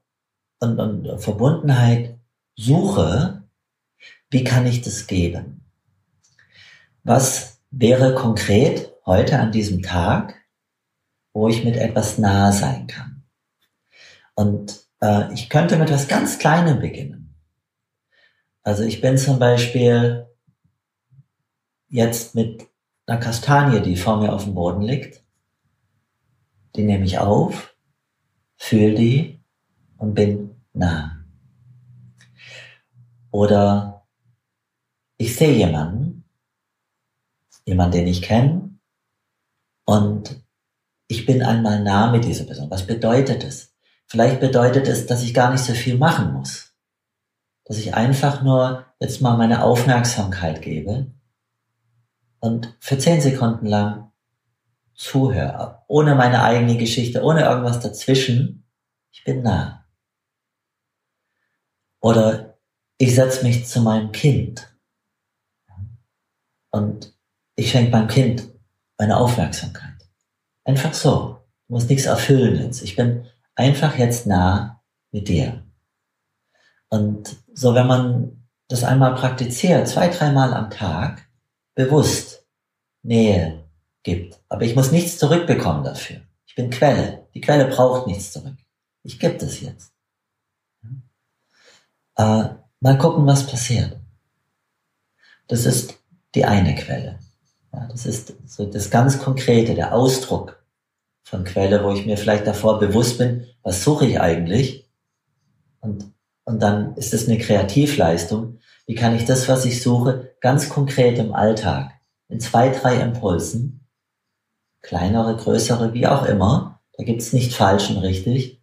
[0.60, 2.20] und, und Verbundenheit
[2.56, 3.44] suche,
[4.30, 5.66] wie kann ich das geben?
[7.04, 10.36] Was wäre konkret heute an diesem Tag,
[11.34, 13.24] wo ich mit etwas nahe sein kann?
[14.36, 17.36] Und äh, ich könnte mit etwas ganz Kleinem beginnen.
[18.64, 20.28] Also ich bin zum Beispiel
[21.88, 22.68] jetzt mit
[23.06, 25.24] einer Kastanie, die vor mir auf dem Boden liegt,
[26.76, 27.76] die nehme ich auf,
[28.58, 29.44] fühle die
[29.98, 31.24] und bin nah.
[33.32, 34.08] Oder
[35.18, 36.26] ich sehe jemanden,
[37.66, 38.72] jemanden, den ich kenne,
[39.86, 40.42] und
[41.08, 42.72] ich bin einmal nah mit dieser Person.
[42.72, 43.74] Was bedeutet es?
[44.08, 46.74] Vielleicht bedeutet es, dass ich gar nicht so viel machen muss.
[47.66, 51.12] Dass ich einfach nur jetzt mal meine Aufmerksamkeit gebe
[52.40, 54.11] und für zehn Sekunden lang
[55.02, 58.68] zuhöre, ohne meine eigene Geschichte, ohne irgendwas dazwischen.
[59.12, 59.88] Ich bin nah.
[62.00, 62.60] Oder
[63.00, 64.72] ich setze mich zu meinem Kind
[66.70, 67.18] und
[67.56, 68.48] ich schenke meinem Kind
[68.98, 70.08] meine Aufmerksamkeit.
[70.66, 71.40] Einfach so.
[71.68, 72.84] Du musst nichts erfüllen jetzt.
[72.84, 75.64] Ich bin einfach jetzt nah mit dir.
[76.90, 81.28] Und so, wenn man das einmal praktiziert, zwei, dreimal am Tag,
[81.74, 82.48] bewusst
[83.02, 83.71] Nähe
[84.04, 84.40] gibt.
[84.50, 86.22] Aber ich muss nichts zurückbekommen dafür.
[86.46, 87.28] Ich bin Quelle.
[87.34, 88.58] Die Quelle braucht nichts zurück.
[89.04, 89.94] Ich gebe das jetzt.
[92.18, 93.98] Äh, mal gucken, was passiert.
[95.48, 95.98] Das ist
[96.36, 97.20] die eine Quelle.
[97.74, 100.62] Ja, das ist so das ganz Konkrete, der Ausdruck
[101.24, 104.90] von Quelle, wo ich mir vielleicht davor bewusst bin, was suche ich eigentlich?
[105.80, 108.60] Und, und dann ist es eine Kreativleistung.
[108.86, 111.92] Wie kann ich das, was ich suche, ganz konkret im Alltag,
[112.28, 113.81] in zwei, drei Impulsen,
[114.82, 118.62] kleinere, größere, wie auch immer, da gibt es nicht falsch und richtig.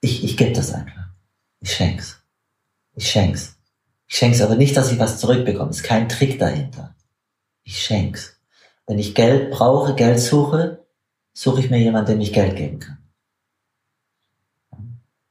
[0.00, 1.08] Ich, ich gebe das einfach.
[1.60, 2.22] Ich schenk's.
[2.94, 3.56] Ich schenk's.
[4.06, 5.70] Ich schenk's aber nicht, dass ich was zurückbekomme.
[5.70, 6.94] Es ist kein Trick dahinter.
[7.62, 8.40] Ich schenk's.
[8.86, 10.86] Wenn ich Geld brauche, Geld suche,
[11.32, 12.98] suche ich mir jemanden, der mich Geld geben kann.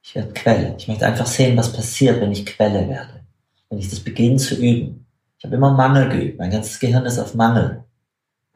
[0.03, 0.75] Ich werde Quelle.
[0.77, 3.25] Ich möchte einfach sehen, was passiert, wenn ich Quelle werde.
[3.69, 5.05] Wenn ich das beginne zu üben.
[5.37, 6.39] Ich habe immer Mangel geübt.
[6.39, 7.83] Mein ganzes Gehirn ist auf Mangel.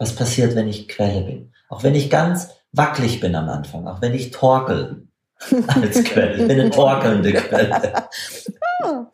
[0.01, 1.53] Was passiert, wenn ich Quelle bin?
[1.69, 5.07] Auch wenn ich ganz wackelig bin am Anfang, auch wenn ich torkel
[5.67, 6.41] als Quelle.
[6.41, 7.93] Ich bin eine torkelnde Quelle.
[8.83, 9.05] Oh,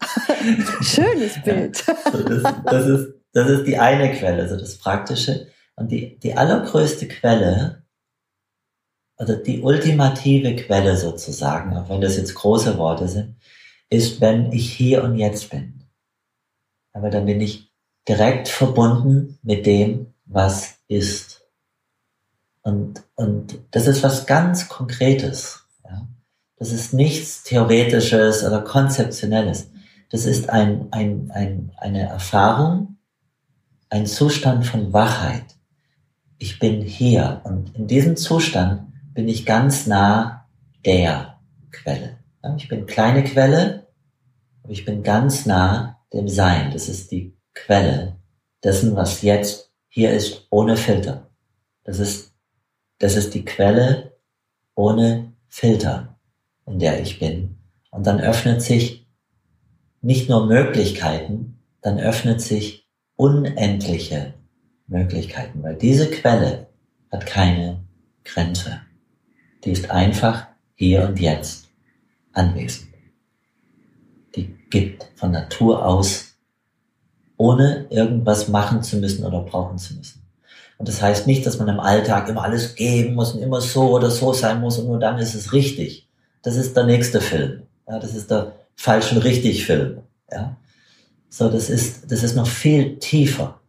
[0.81, 1.85] schönes Bild.
[1.85, 5.47] Das, das, ist, das ist die eine Quelle, also das Praktische.
[5.75, 7.83] Und die, die allergrößte Quelle,
[9.17, 13.35] oder die ultimative Quelle sozusagen, auch wenn das jetzt große Worte sind,
[13.89, 15.83] ist, wenn ich hier und jetzt bin.
[16.93, 17.73] Aber dann bin ich
[18.07, 21.41] direkt verbunden mit dem, was ist.
[22.61, 25.65] Und, und das ist was ganz Konkretes.
[25.83, 26.07] Ja?
[26.57, 29.69] Das ist nichts Theoretisches oder Konzeptionelles.
[30.09, 32.97] Das ist ein, ein, ein, eine Erfahrung,
[33.89, 35.45] ein Zustand von Wachheit.
[36.37, 40.47] Ich bin hier und in diesem Zustand bin ich ganz nah
[40.85, 41.39] der
[41.71, 42.17] Quelle.
[42.55, 43.87] Ich bin kleine Quelle,
[44.63, 46.71] aber ich bin ganz nah dem Sein.
[46.71, 48.17] Das ist die Quelle
[48.63, 49.66] dessen, was jetzt
[49.97, 51.27] hier ist, ohne Filter.
[51.83, 52.31] Das ist,
[52.99, 54.15] das ist die Quelle
[54.75, 56.19] ohne Filter,
[56.67, 57.57] in der ich bin.
[57.89, 59.07] Und dann öffnet sich
[60.03, 64.35] nicht nur Möglichkeiten, dann öffnet sich unendliche
[64.85, 66.67] Möglichkeiten, weil diese Quelle
[67.11, 67.83] hat keine
[68.23, 68.81] Grenze.
[69.63, 71.69] Die ist einfach hier und jetzt
[72.33, 72.89] anwesend.
[74.35, 76.26] Die gibt von Natur aus,
[77.37, 80.23] ohne irgendwas machen zu müssen oder brauchen zu müssen.
[80.77, 83.95] Und das heißt nicht, dass man im Alltag immer alles geben muss und immer so
[83.95, 86.07] oder so sein muss und nur dann ist es richtig.
[86.43, 87.63] Das ist der nächste Film.
[87.87, 89.99] Ja, das ist der falsch und richtig Film.
[90.31, 90.55] Ja.
[91.29, 93.59] So, das ist, das ist noch viel tiefer.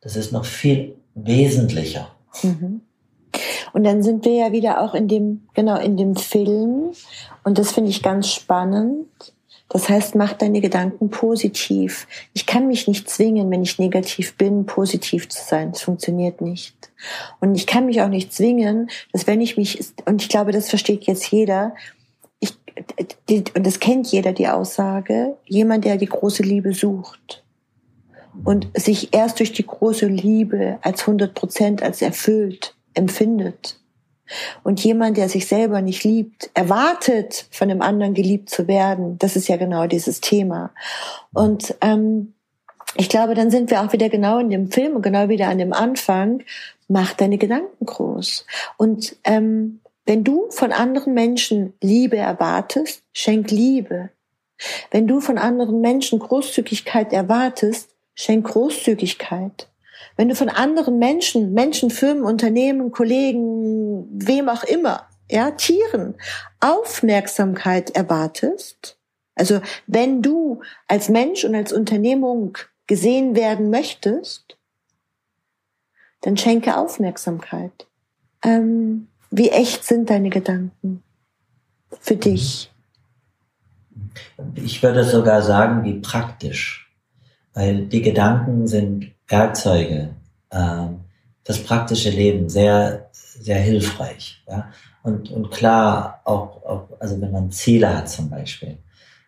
[0.00, 2.08] Das ist noch viel wesentlicher.
[2.42, 2.80] Mhm.
[3.72, 6.92] Und dann sind wir ja wieder auch in dem, genau, in dem Film.
[7.44, 9.06] Und das finde ich ganz spannend.
[9.72, 12.08] Das heißt, mach deine Gedanken positiv.
[12.34, 15.72] Ich kann mich nicht zwingen, wenn ich negativ bin, positiv zu sein.
[15.72, 16.74] Das funktioniert nicht.
[17.40, 20.68] Und ich kann mich auch nicht zwingen, dass wenn ich mich, und ich glaube, das
[20.68, 21.74] versteht jetzt jeder,
[23.28, 27.44] die, und das kennt jeder, die Aussage, jemand, der die große Liebe sucht
[28.44, 33.79] und sich erst durch die große Liebe als 100 Prozent als erfüllt empfindet.
[34.62, 39.18] Und jemand, der sich selber nicht liebt, erwartet, von dem anderen geliebt zu werden.
[39.18, 40.70] Das ist ja genau dieses Thema.
[41.32, 42.34] Und ähm,
[42.96, 45.58] ich glaube, dann sind wir auch wieder genau in dem Film und genau wieder an
[45.58, 46.42] dem Anfang.
[46.88, 48.46] Mach deine Gedanken groß.
[48.76, 54.10] Und ähm, wenn du von anderen Menschen Liebe erwartest, schenk Liebe.
[54.90, 59.69] Wenn du von anderen Menschen Großzügigkeit erwartest, schenk Großzügigkeit.
[60.20, 66.14] Wenn du von anderen Menschen, Menschen, Firmen, Unternehmen, Kollegen, wem auch immer, ja, Tieren,
[66.60, 68.98] Aufmerksamkeit erwartest,
[69.34, 74.58] Also wenn du als Mensch und als Unternehmung gesehen werden möchtest,
[76.20, 77.86] dann schenke Aufmerksamkeit.
[78.44, 81.02] Ähm, wie echt sind deine Gedanken
[81.98, 82.70] für dich?
[84.54, 86.92] Ich würde sogar sagen, wie praktisch.
[87.54, 90.10] Weil die Gedanken sind Werkzeuge
[90.50, 90.86] äh,
[91.44, 94.42] fürs praktische Leben, sehr, sehr hilfreich.
[94.48, 94.70] Ja?
[95.02, 98.78] Und, und klar, auch, auch, also wenn man Ziele hat zum Beispiel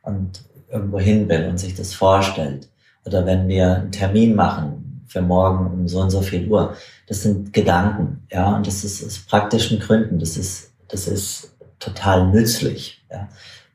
[0.02, 2.68] und irgendwo hin will und sich das vorstellt,
[3.04, 7.22] oder wenn wir einen Termin machen für morgen um so und so viel Uhr, das
[7.22, 13.04] sind Gedanken, ja, und das ist aus praktischen Gründen, das ist, das ist total nützlich.
[13.10, 13.28] Ja.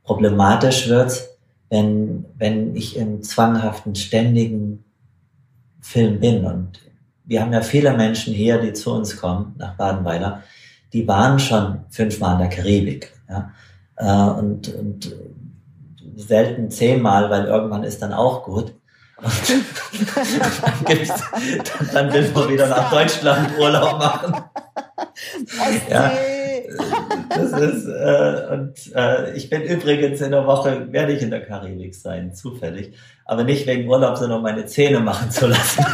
[0.03, 1.27] Problematisch wird's,
[1.69, 4.85] wenn, wenn ich im zwanghaften, ständigen
[5.87, 6.45] Film bin.
[6.45, 6.79] Und
[7.23, 10.43] wir haben ja viele Menschen hier, die zu uns kommen, nach Badenweiler,
[10.93, 13.13] die waren schon fünfmal in der Karibik.
[13.29, 13.51] Ja.
[13.95, 15.15] Äh, und, und
[16.15, 18.73] selten zehnmal, weil irgendwann ist dann auch gut.
[19.17, 19.33] Und
[21.93, 24.35] dann, will man wieder nach Deutschland Urlaub machen.
[25.89, 26.11] ja,
[27.37, 31.45] das ist, äh, und äh, ich bin übrigens in der Woche, werde ich in der
[31.45, 32.93] Karibik sein, zufällig.
[33.25, 35.85] Aber nicht wegen Urlaub, sondern um meine Zähne machen zu lassen.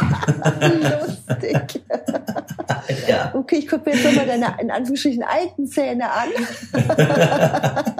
[0.60, 1.82] Lustig.
[3.08, 3.32] ja.
[3.34, 6.28] Okay, ich gucke mir jetzt nochmal deine, in Anführungsstrichen, alten Zähne an.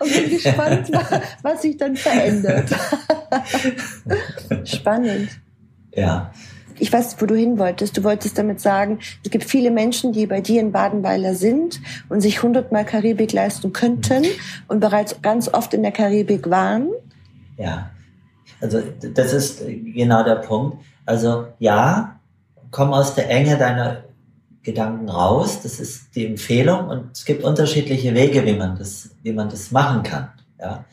[0.00, 0.90] und bin gespannt,
[1.42, 2.68] was sich dann verändert.
[4.64, 5.30] Spannend.
[5.94, 6.32] Ja.
[6.78, 7.96] Ich weiß, wo du hin wolltest.
[7.96, 12.20] Du wolltest damit sagen, es gibt viele Menschen, die bei dir in Badenweiler sind und
[12.20, 14.24] sich hundertmal Karibik leisten könnten
[14.68, 16.88] und bereits ganz oft in der Karibik waren.
[17.56, 17.90] Ja,
[18.60, 18.80] also
[19.14, 20.78] das ist genau der Punkt.
[21.06, 22.20] Also ja,
[22.70, 24.04] komm aus der Enge deiner
[24.62, 25.60] Gedanken raus.
[25.62, 29.70] Das ist die Empfehlung und es gibt unterschiedliche Wege, wie man das, wie man das
[29.70, 30.30] machen kann.
[30.58, 30.84] Ja.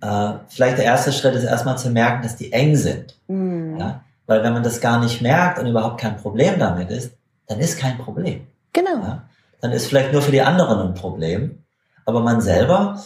[0.00, 3.18] Äh, vielleicht der erste Schritt ist erstmal zu merken, dass die eng sind.
[3.28, 3.78] Mhm.
[3.78, 4.04] Ja?
[4.30, 7.14] Weil wenn man das gar nicht merkt und überhaupt kein Problem damit ist,
[7.48, 8.46] dann ist kein Problem.
[8.72, 9.02] Genau.
[9.02, 9.24] Ja?
[9.60, 11.64] Dann ist vielleicht nur für die anderen ein Problem,
[12.06, 13.02] aber man selber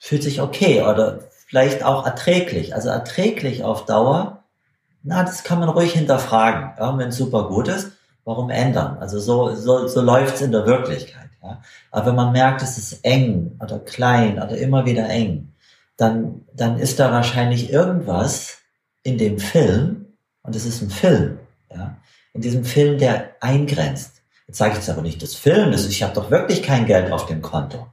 [0.00, 2.74] fühlt sich okay oder vielleicht auch erträglich.
[2.74, 4.42] Also erträglich auf Dauer,
[5.04, 6.72] na, das kann man ruhig hinterfragen.
[6.80, 6.98] Ja?
[6.98, 7.92] Wenn es super gut ist,
[8.24, 8.98] warum ändern?
[8.98, 11.30] Also so, so, so läuft's in der Wirklichkeit.
[11.44, 11.62] Ja?
[11.92, 15.52] Aber wenn man merkt, es ist eng oder klein oder immer wieder eng,
[15.96, 18.58] dann, dann ist da wahrscheinlich irgendwas
[19.04, 20.03] in dem Film,
[20.44, 21.38] und es ist ein Film,
[21.74, 21.96] ja,
[22.32, 24.22] in diesem Film, der eingrenzt.
[24.46, 27.10] Jetzt sage ich jetzt aber nicht das Film, ist, ich habe doch wirklich kein Geld
[27.10, 27.88] auf dem Konto.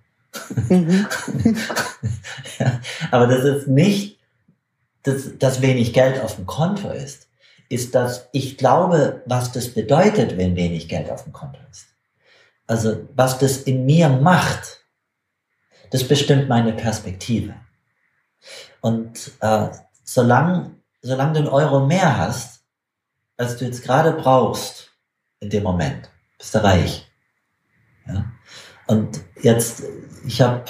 [0.70, 1.08] Mhm.
[2.60, 4.20] ja, aber das ist nicht,
[5.04, 7.28] dass, dass wenig Geld auf dem Konto ist,
[7.70, 11.88] ist, dass ich glaube, was das bedeutet, wenn wenig Geld auf dem Konto ist.
[12.68, 14.82] Also was das in mir macht,
[15.90, 17.56] das bestimmt meine Perspektive.
[18.82, 19.70] Und äh,
[20.04, 22.64] solange, solange du einen Euro mehr hast,
[23.38, 24.92] als du jetzt gerade brauchst,
[25.40, 27.10] in dem Moment, bist du reich.
[28.08, 28.32] Ja?
[28.88, 29.84] Und jetzt,
[30.26, 30.64] ich habe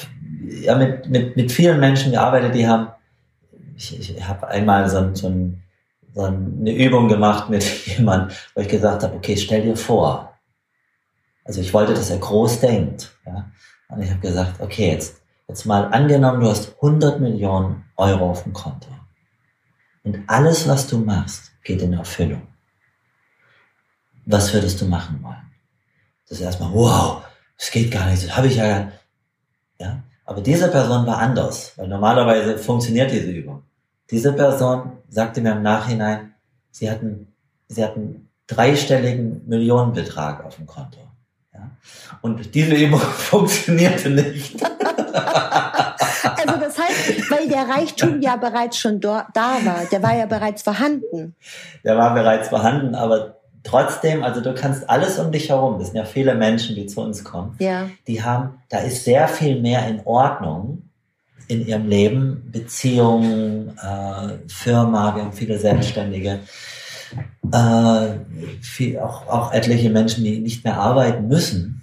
[0.44, 2.90] ja mit, mit, mit vielen Menschen gearbeitet, die haben,
[3.76, 5.64] ich, ich habe einmal so, so, ein,
[6.14, 10.38] so eine Übung gemacht mit jemandem, wo ich gesagt habe, okay, stell dir vor.
[11.44, 13.12] Also ich wollte, dass er groß denkt.
[13.26, 13.52] Ja?
[13.90, 18.44] Und ich habe gesagt, okay, jetzt Jetzt mal angenommen, du hast 100 Millionen Euro auf
[18.44, 18.88] dem Konto.
[20.04, 22.48] Und alles, was du machst, geht in Erfüllung.
[24.26, 25.52] Was würdest du machen wollen?
[26.28, 27.24] Das ist erstmal, wow,
[27.58, 28.92] das geht gar nicht, das habe ich ja,
[29.80, 30.04] ja.
[30.26, 33.64] Aber diese Person war anders, weil normalerweise funktioniert diese Übung.
[34.10, 36.34] Diese Person sagte mir im Nachhinein,
[36.70, 37.34] sie hatten,
[37.68, 41.00] sie hatten dreistelligen Millionenbetrag auf dem Konto.
[41.54, 41.72] Ja?
[42.22, 43.00] Und diese Übung
[43.32, 44.56] funktionierte nicht.
[46.24, 50.64] also das heißt, weil der Reichtum ja bereits schon da war, der war ja bereits
[50.64, 51.36] vorhanden.
[51.84, 55.98] Der war bereits vorhanden, aber trotzdem, also du kannst alles um dich herum, das sind
[55.98, 57.90] ja viele Menschen, die zu uns kommen, ja.
[58.08, 60.84] die haben, da ist sehr viel mehr in Ordnung
[61.48, 66.40] in ihrem Leben, Beziehungen, äh, Firma, wir haben viele Selbstständige,
[67.52, 68.08] äh,
[68.62, 71.82] viel, auch, auch etliche Menschen, die nicht mehr arbeiten müssen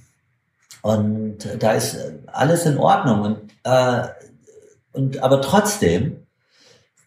[0.83, 3.21] und da ist alles in Ordnung.
[3.23, 4.09] Und, äh,
[4.93, 6.27] und aber trotzdem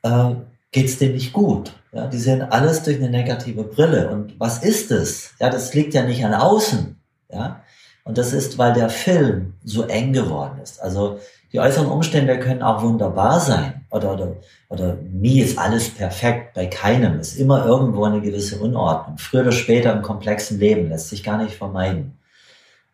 [0.03, 0.35] äh,
[0.71, 1.73] geht es denen nicht gut.
[1.91, 4.09] Ja, die sehen alles durch eine negative Brille.
[4.09, 5.31] Und was ist es?
[5.39, 6.95] Ja, das liegt ja nicht an außen.
[7.31, 7.61] Ja,
[8.03, 10.81] und das ist, weil der Film so eng geworden ist.
[10.81, 11.19] Also
[11.51, 13.85] die äußeren Umstände können auch wunderbar sein.
[13.91, 14.35] Oder, oder,
[14.69, 16.53] oder nie ist alles perfekt.
[16.53, 19.17] Bei keinem ist immer irgendwo eine gewisse Unordnung.
[19.17, 22.17] Früher oder später im komplexen Leben lässt sich gar nicht vermeiden.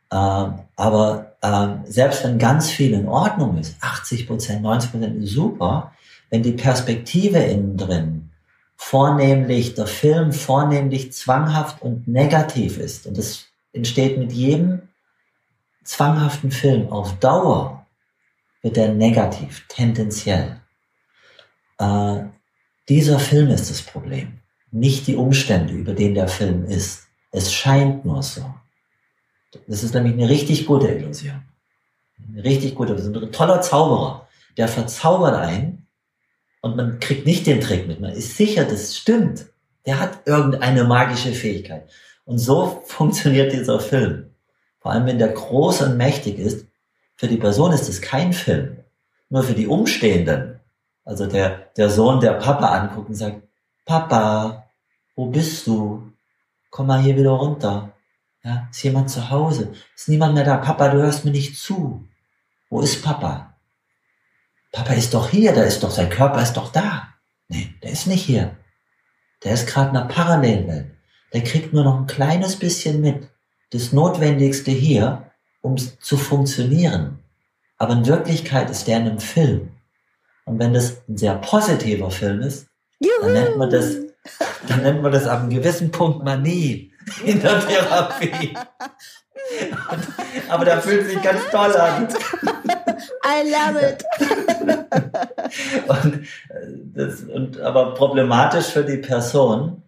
[0.10, 5.32] Äh, aber äh, selbst wenn ganz viel in Ordnung ist, 80 Prozent, 90 Prozent ist
[5.32, 5.94] super,
[6.30, 8.32] wenn die Perspektive innen drin
[8.76, 14.84] vornehmlich, der Film vornehmlich zwanghaft und negativ ist, und das entsteht mit jedem
[15.84, 17.86] zwanghaften Film auf Dauer,
[18.62, 20.62] wird er negativ, tendenziell.
[21.80, 22.24] Äh,
[22.90, 24.40] dieser Film ist das Problem,
[24.72, 27.08] nicht die Umstände, über den der Film ist.
[27.32, 28.46] Es scheint nur so.
[29.68, 31.44] Das ist nämlich eine richtig gute Illusion.
[32.28, 34.28] Eine richtig gute, das ist ein toller Zauberer,
[34.58, 35.88] der verzaubert einen
[36.62, 38.00] und man kriegt nicht den Trick mit.
[38.00, 39.46] Man ist sicher, das stimmt.
[39.86, 41.90] Der hat irgendeine magische Fähigkeit.
[42.26, 44.32] Und so funktioniert dieser Film.
[44.80, 46.66] Vor allem, wenn der groß und mächtig ist.
[47.16, 48.78] Für die Person ist es kein Film.
[49.30, 50.60] Nur für die Umstehenden.
[51.04, 53.42] Also der, der Sohn, der Papa anguckt und sagt,
[53.86, 54.68] Papa,
[55.16, 56.12] wo bist du?
[56.70, 57.94] Komm mal hier wieder runter.
[58.48, 59.74] Ja, ist jemand zu Hause?
[59.94, 60.56] Ist niemand mehr da?
[60.56, 62.08] Papa, du hörst mir nicht zu.
[62.70, 63.58] Wo ist Papa?
[64.72, 67.10] Papa ist doch hier, da ist doch, sein Körper ist doch da.
[67.50, 68.56] Nee, der ist nicht hier.
[69.44, 70.92] Der ist gerade in einer Parallelwelt.
[71.34, 73.28] Der kriegt nur noch ein kleines bisschen mit.
[73.72, 75.30] Das Notwendigste hier,
[75.62, 77.20] um zu funktionieren.
[77.78, 79.72] Aber in Wirklichkeit ist der in einem Film.
[80.46, 82.68] Und wenn das ein sehr positiver Film ist,
[83.22, 83.98] dann nennt man das,
[84.70, 86.94] dann nennt man das ab einem gewissen Punkt Manie
[87.24, 88.54] in der Therapie.
[90.50, 92.08] Aber da fühlt sich ganz toll an.
[93.24, 94.04] I love it.
[95.88, 96.24] und, äh,
[96.94, 99.84] das, und, aber problematisch für die Person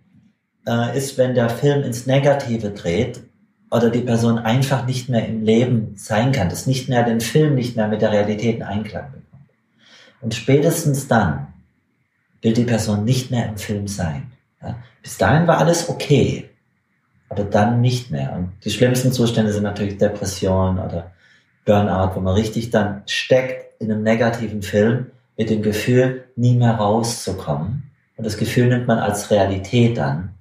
[0.67, 3.21] äh, ist, wenn der Film ins Negative dreht
[3.71, 7.55] oder die Person einfach nicht mehr im Leben sein kann, das nicht mehr den Film
[7.55, 9.49] nicht mehr mit der Realität in Einklang bekommt.
[10.21, 11.47] Und spätestens dann
[12.41, 14.31] will die Person nicht mehr im Film sein.
[14.61, 14.75] Ja?
[15.01, 16.48] Bis dahin war alles okay
[17.29, 18.33] aber dann nicht mehr.
[18.35, 21.11] Und die schlimmsten Zustände sind natürlich Depression oder
[21.65, 25.07] Burnout, wo man richtig dann steckt in einem negativen Film
[25.37, 27.91] mit dem Gefühl, nie mehr rauszukommen.
[28.17, 30.33] Und das Gefühl nimmt man als Realität an.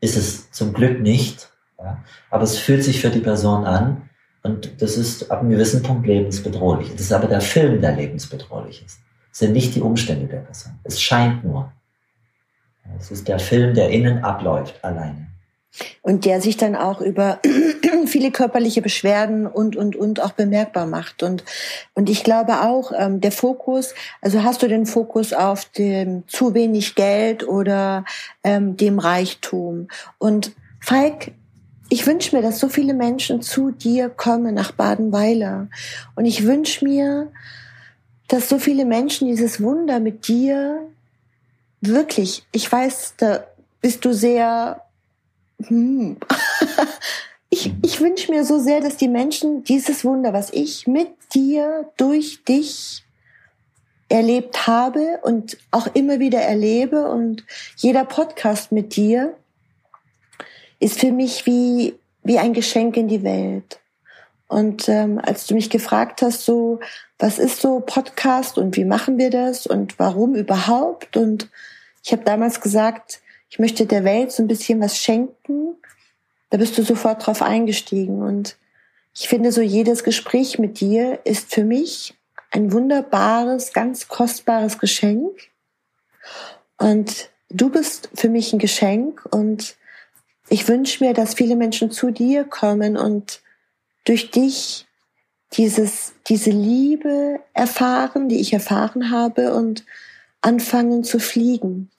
[0.00, 2.02] Ist es zum Glück nicht, ja?
[2.30, 4.08] aber es fühlt sich für die Person an
[4.42, 6.92] und das ist ab einem gewissen Punkt lebensbedrohlich.
[6.92, 9.00] Das ist aber der Film, der lebensbedrohlich ist.
[9.32, 10.78] Es sind nicht die Umstände der Person.
[10.84, 11.72] Es scheint nur.
[12.98, 15.27] Es ist der Film, der innen abläuft, alleine.
[16.02, 17.40] Und der sich dann auch über
[18.06, 21.22] viele körperliche Beschwerden und, und, und auch bemerkbar macht.
[21.22, 21.44] Und,
[21.94, 26.54] und ich glaube auch, ähm, der Fokus, also hast du den Fokus auf dem zu
[26.54, 28.04] wenig Geld oder
[28.42, 29.88] ähm, dem Reichtum.
[30.18, 31.32] Und Falk,
[31.90, 35.68] ich wünsche mir, dass so viele Menschen zu dir kommen nach Badenweiler.
[36.14, 37.30] Und ich wünsche mir,
[38.28, 40.86] dass so viele Menschen dieses Wunder mit dir
[41.80, 43.44] wirklich, ich weiß, da
[43.80, 44.82] bist du sehr
[45.66, 46.16] hm.
[47.50, 51.90] ich, ich wünsche mir so sehr, dass die Menschen dieses Wunder, was ich mit dir,
[51.96, 53.04] durch dich
[54.08, 57.44] erlebt habe und auch immer wieder erlebe und
[57.76, 59.36] jeder Podcast mit dir
[60.80, 63.80] ist für mich wie, wie ein Geschenk in die Welt.
[64.46, 66.80] Und ähm, als du mich gefragt hast, so,
[67.18, 71.18] was ist so Podcast und wie machen wir das und warum überhaupt?
[71.18, 71.50] Und
[72.02, 73.20] ich habe damals gesagt,
[73.50, 75.76] ich möchte der Welt so ein bisschen was schenken,
[76.50, 78.22] da bist du sofort drauf eingestiegen.
[78.22, 78.56] Und
[79.14, 82.14] ich finde, so jedes Gespräch mit dir ist für mich
[82.50, 85.50] ein wunderbares, ganz kostbares Geschenk.
[86.78, 89.76] Und du bist für mich ein Geschenk und
[90.48, 93.42] ich wünsche mir, dass viele Menschen zu dir kommen und
[94.04, 94.86] durch dich
[95.52, 99.84] dieses, diese Liebe erfahren, die ich erfahren habe und
[100.40, 101.90] anfangen zu fliegen.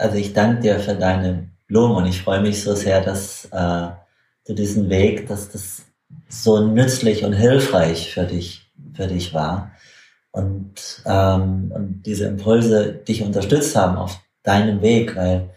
[0.00, 3.88] Also ich danke dir für deine Blumen und ich freue mich so sehr, dass äh,
[4.46, 5.82] du diesen Weg, dass das
[6.28, 9.72] so nützlich und hilfreich für dich, für dich war
[10.32, 15.50] und, ähm, und diese Impulse dich unterstützt haben auf deinem Weg, weil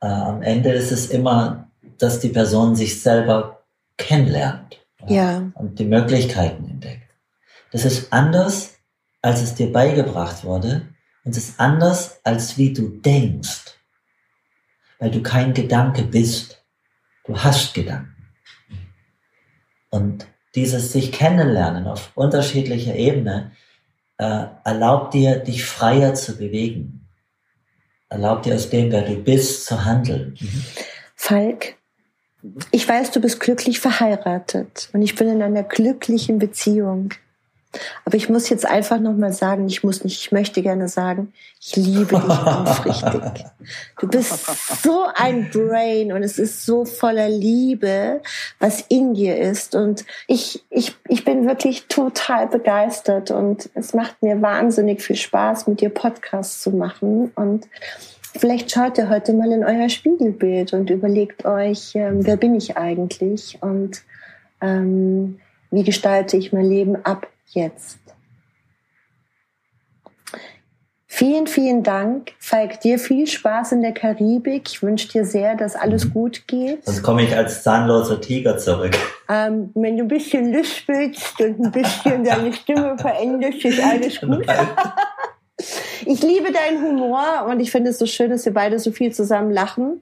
[0.00, 1.68] äh, am Ende ist es immer,
[1.98, 3.62] dass die Person sich selber
[3.98, 5.52] kennenlernt ja.
[5.54, 7.10] und die Möglichkeiten entdeckt.
[7.72, 8.70] Das ist anders,
[9.20, 10.88] als es dir beigebracht wurde
[11.24, 13.81] und es ist anders, als wie du denkst
[15.02, 16.64] weil du kein Gedanke bist.
[17.24, 18.14] Du hast Gedanken.
[19.90, 23.50] Und dieses sich kennenlernen auf unterschiedlicher Ebene
[24.18, 27.08] äh, erlaubt dir, dich freier zu bewegen.
[28.10, 30.38] Erlaubt dir aus dem, wer du bist, zu handeln.
[31.16, 31.74] Falk,
[32.70, 37.12] ich weiß, du bist glücklich verheiratet und ich bin in einer glücklichen Beziehung.
[38.04, 41.76] Aber ich muss jetzt einfach nochmal sagen, ich muss nicht, ich möchte gerne sagen, ich
[41.76, 43.22] liebe dich aufrichtig.
[43.98, 48.20] Du bist so ein Brain und es ist so voller Liebe,
[48.58, 49.74] was in dir ist.
[49.74, 55.66] Und ich, ich, ich bin wirklich total begeistert und es macht mir wahnsinnig viel Spaß,
[55.66, 57.32] mit dir Podcasts zu machen.
[57.36, 57.68] Und
[58.36, 62.76] vielleicht schaut ihr heute mal in euer Spiegelbild und überlegt euch, ähm, wer bin ich
[62.76, 64.02] eigentlich und
[64.60, 67.98] ähm, wie gestalte ich mein Leben ab jetzt.
[71.14, 72.32] Vielen, vielen Dank.
[72.38, 74.62] Falk, dir viel Spaß in der Karibik.
[74.70, 76.86] Ich wünsche dir sehr, dass alles gut geht.
[76.86, 78.96] Sonst komme ich als zahnloser Tiger zurück.
[79.28, 84.46] Ähm, wenn du ein bisschen lispelst und ein bisschen deine Stimme veränderst, ist alles gut.
[86.06, 89.12] Ich liebe deinen Humor und ich finde es so schön, dass wir beide so viel
[89.12, 90.00] zusammen lachen.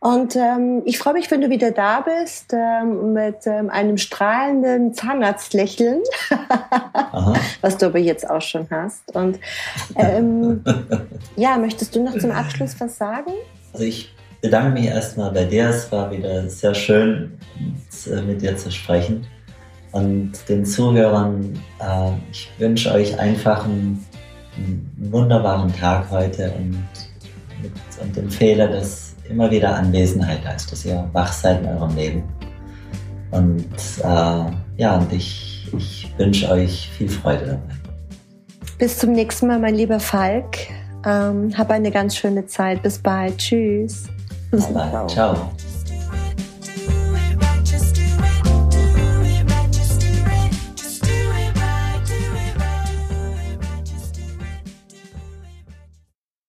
[0.00, 4.94] Und ähm, ich freue mich, wenn du wieder da bist ähm, mit ähm, einem strahlenden
[4.94, 6.02] Zahnarztlächeln,
[7.60, 9.14] was du aber jetzt auch schon hast.
[9.14, 9.38] Und
[9.96, 10.62] ähm,
[11.36, 13.32] ja, möchtest du noch zum Abschluss was sagen?
[13.72, 15.68] Also ich bedanke mich erstmal bei dir.
[15.70, 17.38] Es war wieder sehr schön,
[18.26, 19.26] mit dir zu sprechen.
[19.90, 24.04] Und den Zuhörern, äh, ich wünsche euch einfach ein
[24.58, 26.84] einen wunderbaren Tag heute und,
[28.02, 32.22] und empfehle, dass immer wieder Anwesenheit heißt, dass ihr wach seid in eurem Leben.
[33.30, 33.66] Und
[34.02, 34.44] äh,
[34.76, 37.74] ja, und ich, ich wünsche euch viel Freude dabei.
[38.78, 40.68] Bis zum nächsten Mal, mein lieber Falk.
[41.04, 42.82] Ähm, hab eine ganz schöne Zeit.
[42.82, 43.36] Bis bald.
[43.38, 44.04] Tschüss.
[44.50, 45.10] Bis bald.
[45.10, 45.50] Ciao.